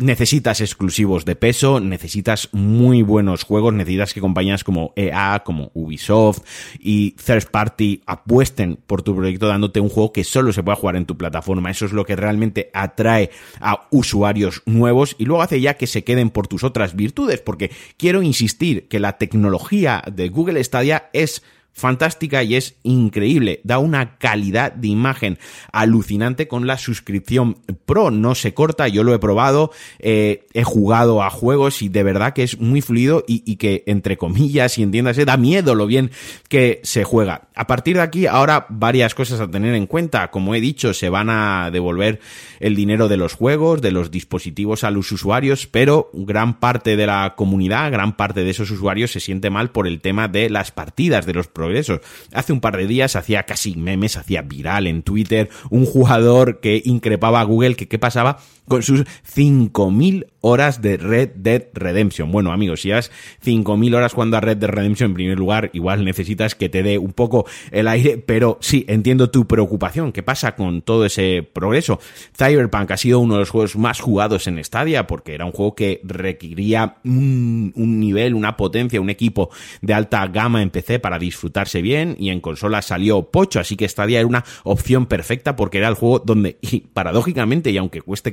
[0.00, 6.40] necesitas exclusivos de peso, necesitas muy buenos juegos, necesitas que compañías como EA, como Ubisoft
[6.78, 10.96] y Third Party apuesten por tu proyecto dándote un juego que solo se pueda jugar
[10.96, 11.70] en tu plataforma.
[11.70, 13.30] Eso es lo que realmente atrae
[13.60, 17.70] a usuarios nuevos y luego hace ya que se queden por tus otras virtudes, porque
[17.98, 21.42] quiero insistir que la tecnología de Google Stadia es
[21.72, 23.60] fantástica y es increíble.
[23.64, 25.38] Da una calidad de imagen
[25.72, 28.10] alucinante con la suscripción Pro.
[28.10, 32.32] No se corta, yo lo he probado, eh, he jugado a juegos y de verdad
[32.32, 36.10] que es muy fluido y, y, que, entre comillas, y entiéndase, da miedo lo bien
[36.48, 37.48] que se juega.
[37.54, 40.30] A partir de aquí, ahora varias cosas a tener en cuenta.
[40.30, 42.20] Como he dicho, se van a devolver
[42.60, 47.06] el dinero de los juegos, de los dispositivos a los usuarios, pero gran parte de
[47.06, 50.70] la comunidad, gran parte de esos usuarios se siente mal por el tema de las
[50.70, 52.00] partidas, de los progresos.
[52.32, 56.82] Hace un par de días hacía casi memes, hacía viral en Twitter un jugador que
[56.84, 62.32] increpaba a Google que qué pasaba con sus 5.000 horas de Red Dead Redemption.
[62.32, 63.10] Bueno, amigos, si llevas
[63.44, 66.98] 5.000 horas jugando a Red Dead Redemption, en primer lugar, igual necesitas que te dé
[66.98, 70.12] un poco el aire, pero sí, entiendo tu preocupación.
[70.12, 72.00] ¿Qué pasa con todo ese progreso?
[72.36, 75.74] Cyberpunk ha sido uno de los juegos más jugados en Stadia porque era un juego
[75.74, 79.50] que requería un, nivel, una potencia, un equipo
[79.82, 83.88] de alta gama en PC para disfrutarse bien y en consola salió pocho, así que
[83.88, 88.32] Stadia era una opción perfecta porque era el juego donde, y paradójicamente, y aunque cueste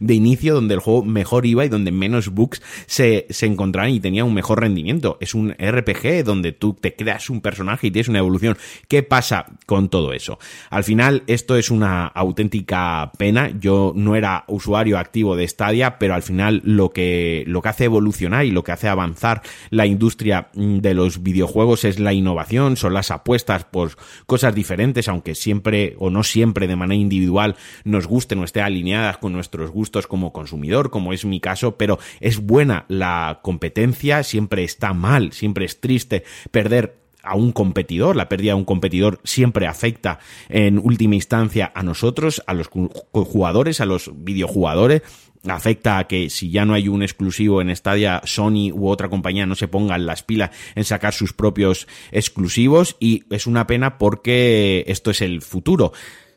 [0.00, 4.00] de inicio donde el juego mejor iba y donde menos bugs se, se encontraban y
[4.00, 5.18] tenía un mejor rendimiento.
[5.20, 8.56] Es un RPG donde tú te creas un personaje y tienes una evolución.
[8.88, 10.38] ¿Qué pasa con todo eso?
[10.70, 13.50] Al final, esto es una auténtica pena.
[13.58, 17.84] Yo no era usuario activo de Stadia, pero al final lo que, lo que hace
[17.84, 22.94] evolucionar y lo que hace avanzar la industria de los videojuegos es la innovación, son
[22.94, 23.96] las apuestas por
[24.26, 29.18] cosas diferentes, aunque siempre o no siempre de manera individual nos gusten o esté alineadas
[29.18, 29.32] con
[29.70, 35.32] gustos como consumidor, como es mi caso, pero es buena la competencia, siempre está mal,
[35.32, 40.78] siempre es triste perder a un competidor, la pérdida de un competidor siempre afecta en
[40.78, 45.02] última instancia a nosotros, a los jugadores, a los videojugadores,
[45.48, 49.46] afecta a que si ya no hay un exclusivo en Stadia, Sony u otra compañía
[49.46, 54.84] no se pongan las pilas en sacar sus propios exclusivos y es una pena porque
[54.86, 55.92] esto es el futuro.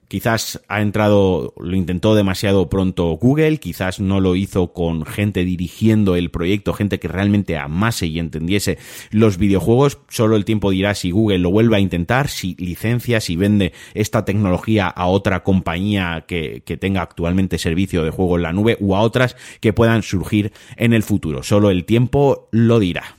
[0.08, 6.16] Quizás ha entrado, lo intentó demasiado pronto Google, quizás no lo hizo con gente dirigiendo
[6.16, 8.78] el proyecto, gente que realmente amase y entendiese
[9.12, 10.00] los videojuegos.
[10.08, 14.24] Solo el tiempo dirá si Google lo vuelve a intentar, si licencia, si vende esta
[14.24, 18.96] tecnología a otra compañía que, que tenga actualmente servicio de juego en la nube u
[18.96, 21.44] a otras que puedan surgir en el futuro.
[21.44, 23.18] Solo el tiempo lo dirá.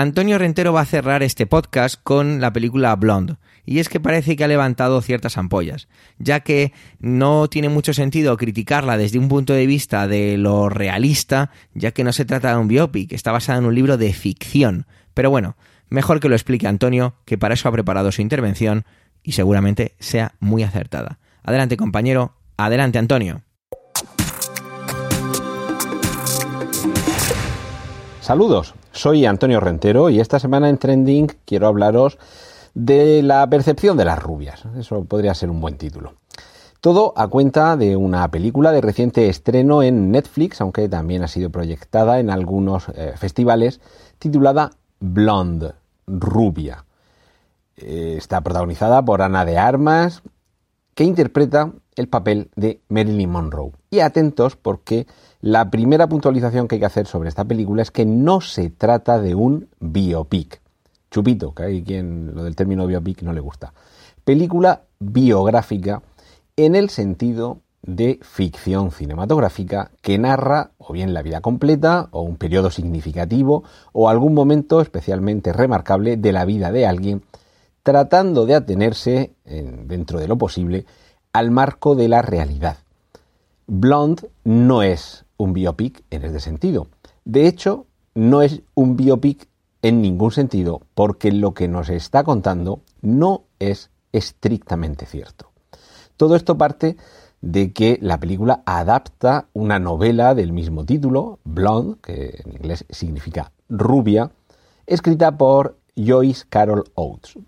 [0.00, 3.34] Antonio Rentero va a cerrar este podcast con la película Blonde,
[3.66, 5.88] y es que parece que ha levantado ciertas ampollas,
[6.18, 11.50] ya que no tiene mucho sentido criticarla desde un punto de vista de lo realista,
[11.74, 14.86] ya que no se trata de un biopic, está basada en un libro de ficción.
[15.14, 15.56] Pero bueno,
[15.88, 18.84] mejor que lo explique Antonio, que para eso ha preparado su intervención
[19.24, 21.18] y seguramente sea muy acertada.
[21.42, 23.42] Adelante compañero, adelante Antonio.
[28.20, 32.18] Saludos, soy Antonio Rentero y esta semana en Trending quiero hablaros
[32.74, 34.64] de la percepción de las rubias.
[34.76, 36.14] Eso podría ser un buen título.
[36.80, 41.50] Todo a cuenta de una película de reciente estreno en Netflix, aunque también ha sido
[41.50, 43.80] proyectada en algunos eh, festivales,
[44.18, 45.74] titulada Blonde,
[46.06, 46.84] rubia.
[47.76, 50.22] Eh, está protagonizada por Ana de Armas,
[50.94, 53.72] que interpreta el papel de Marilyn Monroe.
[53.90, 55.06] Y atentos porque
[55.40, 59.20] la primera puntualización que hay que hacer sobre esta película es que no se trata
[59.20, 60.60] de un biopic
[61.10, 63.72] chupito, que hay quien lo del término biopic no le gusta.
[64.24, 66.02] Película biográfica
[66.56, 72.36] en el sentido de ficción cinematográfica que narra o bien la vida completa o un
[72.36, 73.62] periodo significativo
[73.92, 77.22] o algún momento especialmente remarcable de la vida de alguien,
[77.84, 80.84] tratando de atenerse, dentro de lo posible,
[81.32, 82.78] al marco de la realidad.
[83.68, 86.88] Blonde no es un biopic en este sentido.
[87.24, 89.48] De hecho, no es un biopic
[89.80, 95.50] en ningún sentido, porque lo que nos está contando no es estrictamente cierto.
[96.16, 96.96] Todo esto parte
[97.40, 103.52] de que la película adapta una novela del mismo título, Blonde, que en inglés significa
[103.68, 104.32] rubia,
[104.86, 107.38] escrita por Joyce Carol Oates.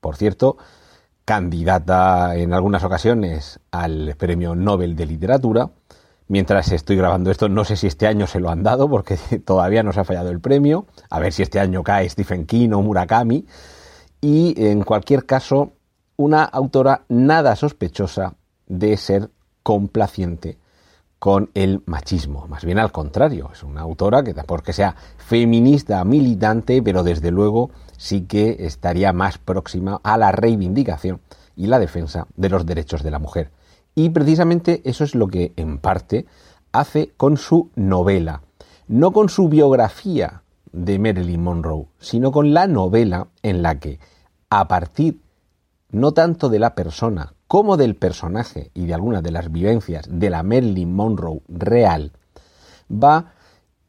[0.00, 0.56] Por cierto,
[1.24, 5.70] candidata en algunas ocasiones al Premio Nobel de Literatura,
[6.32, 9.82] Mientras estoy grabando esto, no sé si este año se lo han dado porque todavía
[9.82, 10.86] no se ha fallado el premio.
[11.10, 13.44] A ver si este año cae Stephen King o Murakami.
[14.22, 15.72] Y en cualquier caso,
[16.16, 18.32] una autora nada sospechosa
[18.66, 19.28] de ser
[19.62, 20.56] complaciente
[21.18, 22.46] con el machismo.
[22.48, 27.72] Más bien al contrario, es una autora que porque sea feminista militante, pero desde luego
[27.98, 31.20] sí que estaría más próxima a la reivindicación
[31.56, 33.50] y la defensa de los derechos de la mujer.
[33.94, 36.26] Y precisamente eso es lo que en parte
[36.72, 38.42] hace con su novela,
[38.88, 44.00] no con su biografía de Marilyn Monroe, sino con la novela en la que,
[44.48, 45.20] a partir
[45.90, 50.30] no tanto de la persona como del personaje y de algunas de las vivencias de
[50.30, 52.12] la Marilyn Monroe real,
[52.90, 53.32] va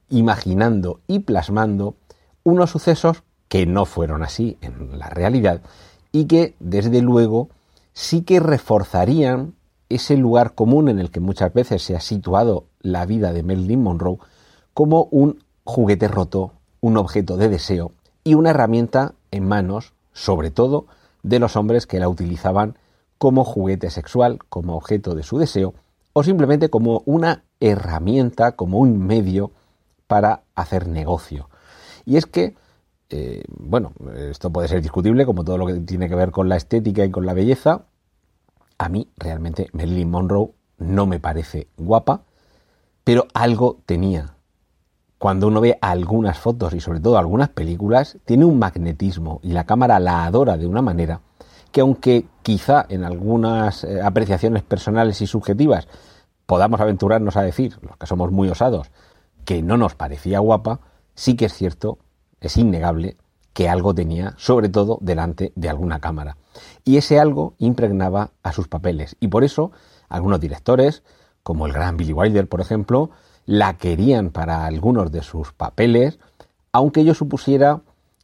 [0.09, 1.95] imaginando y plasmando
[2.43, 5.61] unos sucesos que no fueron así en la realidad
[6.11, 7.49] y que, desde luego,
[7.93, 9.53] sí que reforzarían
[9.95, 13.81] ese lugar común en el que muchas veces se ha situado la vida de Marilyn
[13.81, 14.17] Monroe
[14.73, 17.91] como un juguete roto, un objeto de deseo
[18.23, 20.87] y una herramienta en manos, sobre todo,
[21.21, 22.77] de los hombres que la utilizaban
[23.17, 25.73] como juguete sexual, como objeto de su deseo,
[26.13, 29.51] o simplemente como una herramienta, como un medio
[30.07, 31.49] para hacer negocio.
[32.05, 32.55] Y es que,
[33.09, 33.93] eh, bueno,
[34.29, 37.11] esto puede ser discutible, como todo lo que tiene que ver con la estética y
[37.11, 37.85] con la belleza,
[38.83, 42.23] a mí realmente Marilyn Monroe no me parece guapa,
[43.03, 44.35] pero algo tenía.
[45.17, 49.65] Cuando uno ve algunas fotos y sobre todo algunas películas, tiene un magnetismo y la
[49.65, 51.21] cámara la adora de una manera
[51.71, 55.87] que aunque quizá en algunas eh, apreciaciones personales y subjetivas
[56.45, 58.91] podamos aventurarnos a decir, los que somos muy osados,
[59.45, 60.81] que no nos parecía guapa,
[61.15, 61.97] sí que es cierto,
[62.41, 63.17] es innegable,
[63.53, 66.37] que algo tenía, sobre todo delante de alguna cámara
[66.83, 69.15] y ese algo impregnaba a sus papeles.
[69.19, 69.71] Y por eso
[70.09, 71.03] algunos directores,
[71.43, 73.11] como el gran Billy Wilder, por ejemplo,
[73.45, 76.19] la querían para algunos de sus papeles,
[76.71, 77.81] aunque ello supusiera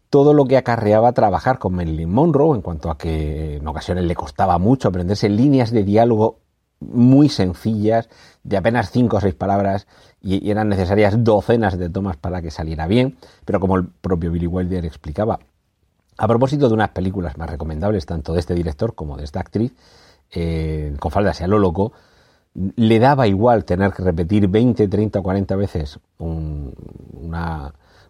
[0.09, 4.15] todo lo que acarreaba trabajar con Marilyn Monroe, en cuanto a que en ocasiones le
[4.15, 6.39] costaba mucho aprenderse líneas de diálogo
[6.79, 8.09] muy sencillas,
[8.43, 9.87] de apenas cinco o seis palabras,
[10.21, 14.47] y eran necesarias docenas de tomas para que saliera bien, pero como el propio Billy
[14.47, 15.39] Wilder explicaba,
[16.17, 19.73] a propósito de unas películas más recomendables, tanto de este director como de esta actriz,
[20.31, 21.93] eh, con falda sea lo loco,
[22.53, 26.73] le daba igual tener que repetir 20, 30 o 40 veces un,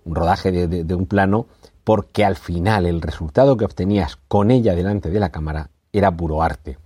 [0.06, 1.46] rodaje de, de un plano,
[1.84, 6.42] porque al final el resultado que obtenías con ella delante de la cámara era puro
[6.42, 6.78] arte.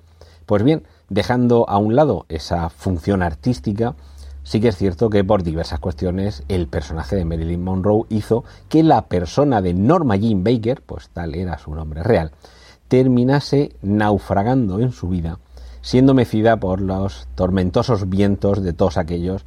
[0.45, 0.84] Pues bien,
[1.14, 3.95] dejando a un lado esa función artística,
[4.43, 8.84] Sí que es cierto que por diversas cuestiones el personaje de Marilyn Monroe hizo que
[8.84, 12.32] la persona de Norma Jean Baker, pues tal era su nombre real,
[12.89, 15.39] terminase naufragando en su vida,
[15.82, 19.45] siendo mecida por los tormentosos vientos de todos aquellos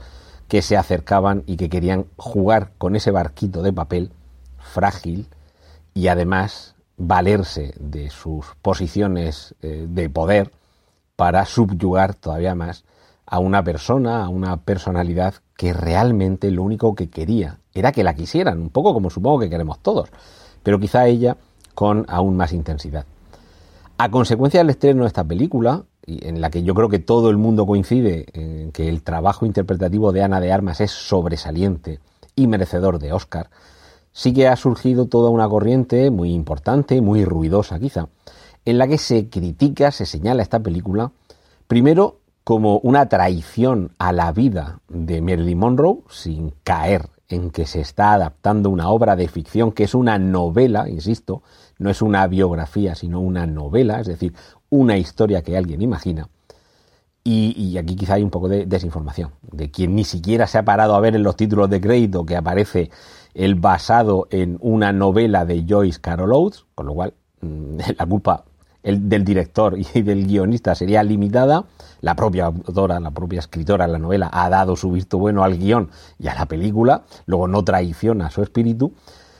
[0.49, 4.13] que se acercaban y que querían jugar con ese barquito de papel
[4.59, 5.29] frágil
[5.93, 10.53] y además valerse de sus posiciones eh, de poder
[11.17, 12.85] para subyugar todavía más
[13.27, 18.15] a una persona, a una personalidad que realmente lo único que quería era que la
[18.15, 20.11] quisieran, un poco como supongo que queremos todos,
[20.63, 21.37] pero quizá ella
[21.75, 23.05] con aún más intensidad.
[23.99, 27.37] A consecuencia del estreno de esta película, en la que yo creo que todo el
[27.37, 31.99] mundo coincide en que el trabajo interpretativo de Ana de Armas es sobresaliente
[32.37, 33.51] y merecedor de Oscar,
[34.13, 38.09] sí que ha surgido toda una corriente muy importante, muy ruidosa quizá,
[38.67, 41.13] en la que se critica, se señala esta película,
[41.67, 47.81] primero como una traición a la vida de Marilyn Monroe, sin caer en que se
[47.81, 51.43] está adaptando una obra de ficción que es una novela, insisto,
[51.79, 54.35] no es una biografía, sino una novela, es decir,
[54.71, 56.29] una historia que alguien imagina.
[57.25, 60.95] Y, aquí quizá hay un poco de desinformación, de quien ni siquiera se ha parado
[60.95, 62.91] a ver en los títulos de crédito que aparece
[63.35, 68.45] el basado en una novela de Joyce Carol Oates, con lo cual mm, la culpa
[68.87, 71.65] el, del director y del guionista sería limitada.
[72.01, 75.59] La propia autora, la propia escritora de la novela ha dado su visto bueno al
[75.59, 78.93] guion y a la película, luego no traiciona su espíritu,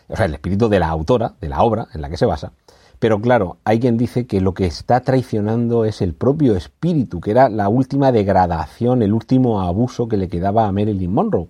[0.09, 2.53] o sea, el espíritu de la autora, de la obra en la que se basa.
[2.99, 7.31] Pero claro, hay quien dice que lo que está traicionando es el propio espíritu, que
[7.31, 11.49] era la última degradación, el último abuso que le quedaba a Marilyn Monroe.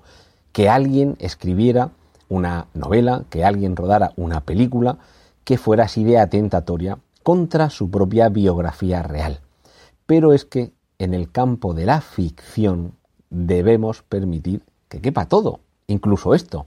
[0.51, 1.91] Que alguien escribiera
[2.29, 4.99] una novela, que alguien rodara una película
[5.45, 9.41] que fuera así de atentatoria contra su propia biografía real.
[10.07, 10.71] Pero es que
[11.01, 12.93] en el campo de la ficción
[13.31, 15.59] debemos permitir que quepa todo,
[15.89, 16.67] incluso esto.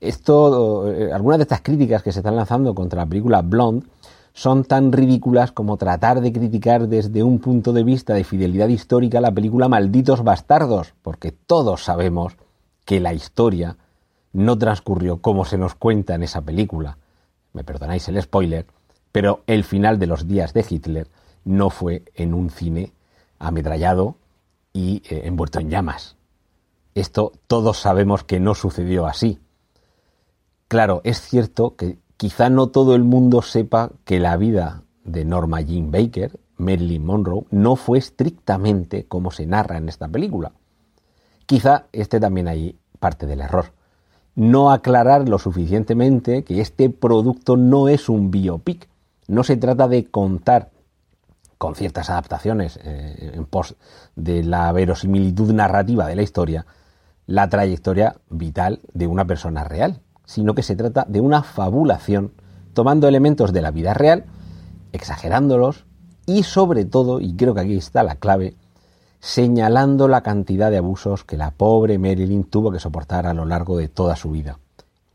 [0.00, 3.86] Esto, eh, algunas de estas críticas que se están lanzando contra la película Blonde
[4.32, 9.20] son tan ridículas como tratar de criticar desde un punto de vista de fidelidad histórica
[9.20, 12.36] la película Malditos Bastardos, porque todos sabemos
[12.84, 13.76] que la historia
[14.32, 16.98] no transcurrió como se nos cuenta en esa película.
[17.52, 18.66] Me perdonáis el spoiler,
[19.12, 21.08] pero el final de los días de Hitler
[21.44, 22.92] no fue en un cine
[23.38, 24.16] ametrallado
[24.72, 26.16] y eh, envuelto en llamas.
[26.94, 29.38] Esto todos sabemos que no sucedió así.
[30.68, 35.60] Claro, es cierto que quizá no todo el mundo sepa que la vida de Norma
[35.60, 40.52] Jean Baker, Marilyn Monroe, no fue estrictamente como se narra en esta película.
[41.46, 43.72] Quizá esté también ahí parte del error.
[44.34, 48.88] No aclarar lo suficientemente que este producto no es un biopic,
[49.32, 50.68] no se trata de contar
[51.56, 53.76] con ciertas adaptaciones eh, en pos
[54.14, 56.66] de la verosimilitud narrativa de la historia,
[57.26, 62.32] la trayectoria vital de una persona real, sino que se trata de una fabulación
[62.74, 64.26] tomando elementos de la vida real,
[64.92, 65.86] exagerándolos
[66.26, 68.56] y sobre todo, y creo que aquí está la clave,
[69.20, 73.78] señalando la cantidad de abusos que la pobre Marilyn tuvo que soportar a lo largo
[73.78, 74.58] de toda su vida.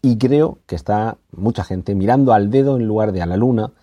[0.02, 3.74] Y creo que está mucha gente mirando al dedo en lugar de a la luna,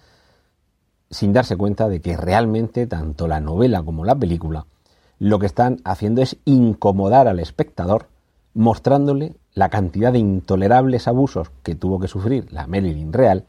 [1.10, 4.66] sin darse cuenta de que realmente tanto la novela como la película
[5.18, 8.08] lo que están haciendo es incomodar al espectador,
[8.52, 13.46] mostrándole la cantidad de intolerables abusos que tuvo que sufrir la Marilyn real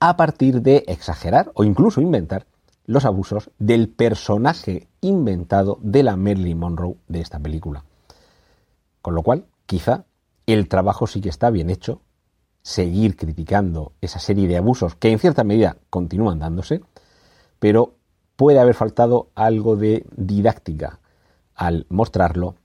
[0.00, 2.46] a partir de exagerar o incluso inventar
[2.86, 7.84] los abusos del personaje inventado de la Marilyn Monroe de esta película.
[9.00, 10.04] Con lo cual, quizá
[10.46, 12.00] el trabajo sí que está bien hecho,
[12.62, 16.80] seguir criticando esa serie de abusos que en cierta medida continúan dándose,
[17.58, 17.94] pero
[18.36, 21.00] puede haber faltado algo de didáctica
[21.54, 22.56] al mostrarlo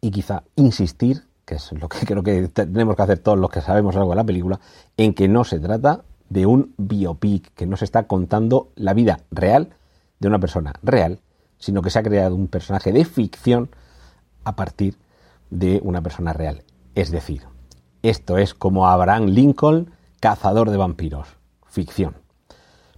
[0.00, 3.60] y quizá insistir, que es lo que creo que tenemos que hacer todos los que
[3.60, 4.60] sabemos algo de la película,
[4.96, 9.20] en que no se trata de un biopic, que no se está contando la vida
[9.30, 9.70] real
[10.20, 11.20] de una persona real,
[11.58, 13.70] sino que se ha creado un personaje de ficción
[14.44, 14.96] a partir
[15.50, 16.64] de una persona real.
[16.94, 17.42] Es decir,
[18.02, 19.90] esto es como Abraham Lincoln,
[20.20, 21.28] cazador de vampiros.
[21.66, 22.14] Ficción.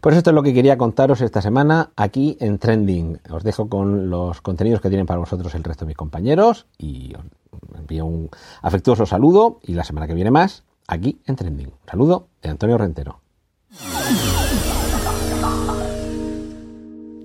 [0.00, 3.20] Pues esto es lo que quería contaros esta semana aquí en Trending.
[3.30, 7.12] Os dejo con los contenidos que tienen para vosotros el resto de mis compañeros y
[7.14, 8.30] os envío un
[8.62, 11.68] afectuoso saludo y la semana que viene más aquí en Trending.
[11.68, 13.20] Un saludo de Antonio Rentero.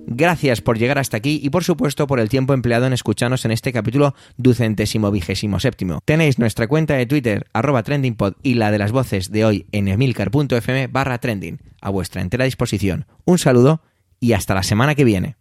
[0.08, 3.50] Gracias por llegar hasta aquí y por supuesto por el tiempo empleado en escucharnos en
[3.50, 5.98] este capítulo ducentésimo vigésimo séptimo.
[6.04, 9.88] Tenéis nuestra cuenta de Twitter arroba trendingpod y la de las voces de hoy en
[9.88, 13.06] emilcar.fm barra trending a vuestra entera disposición.
[13.24, 13.82] Un saludo
[14.20, 15.34] y hasta la semana que viene.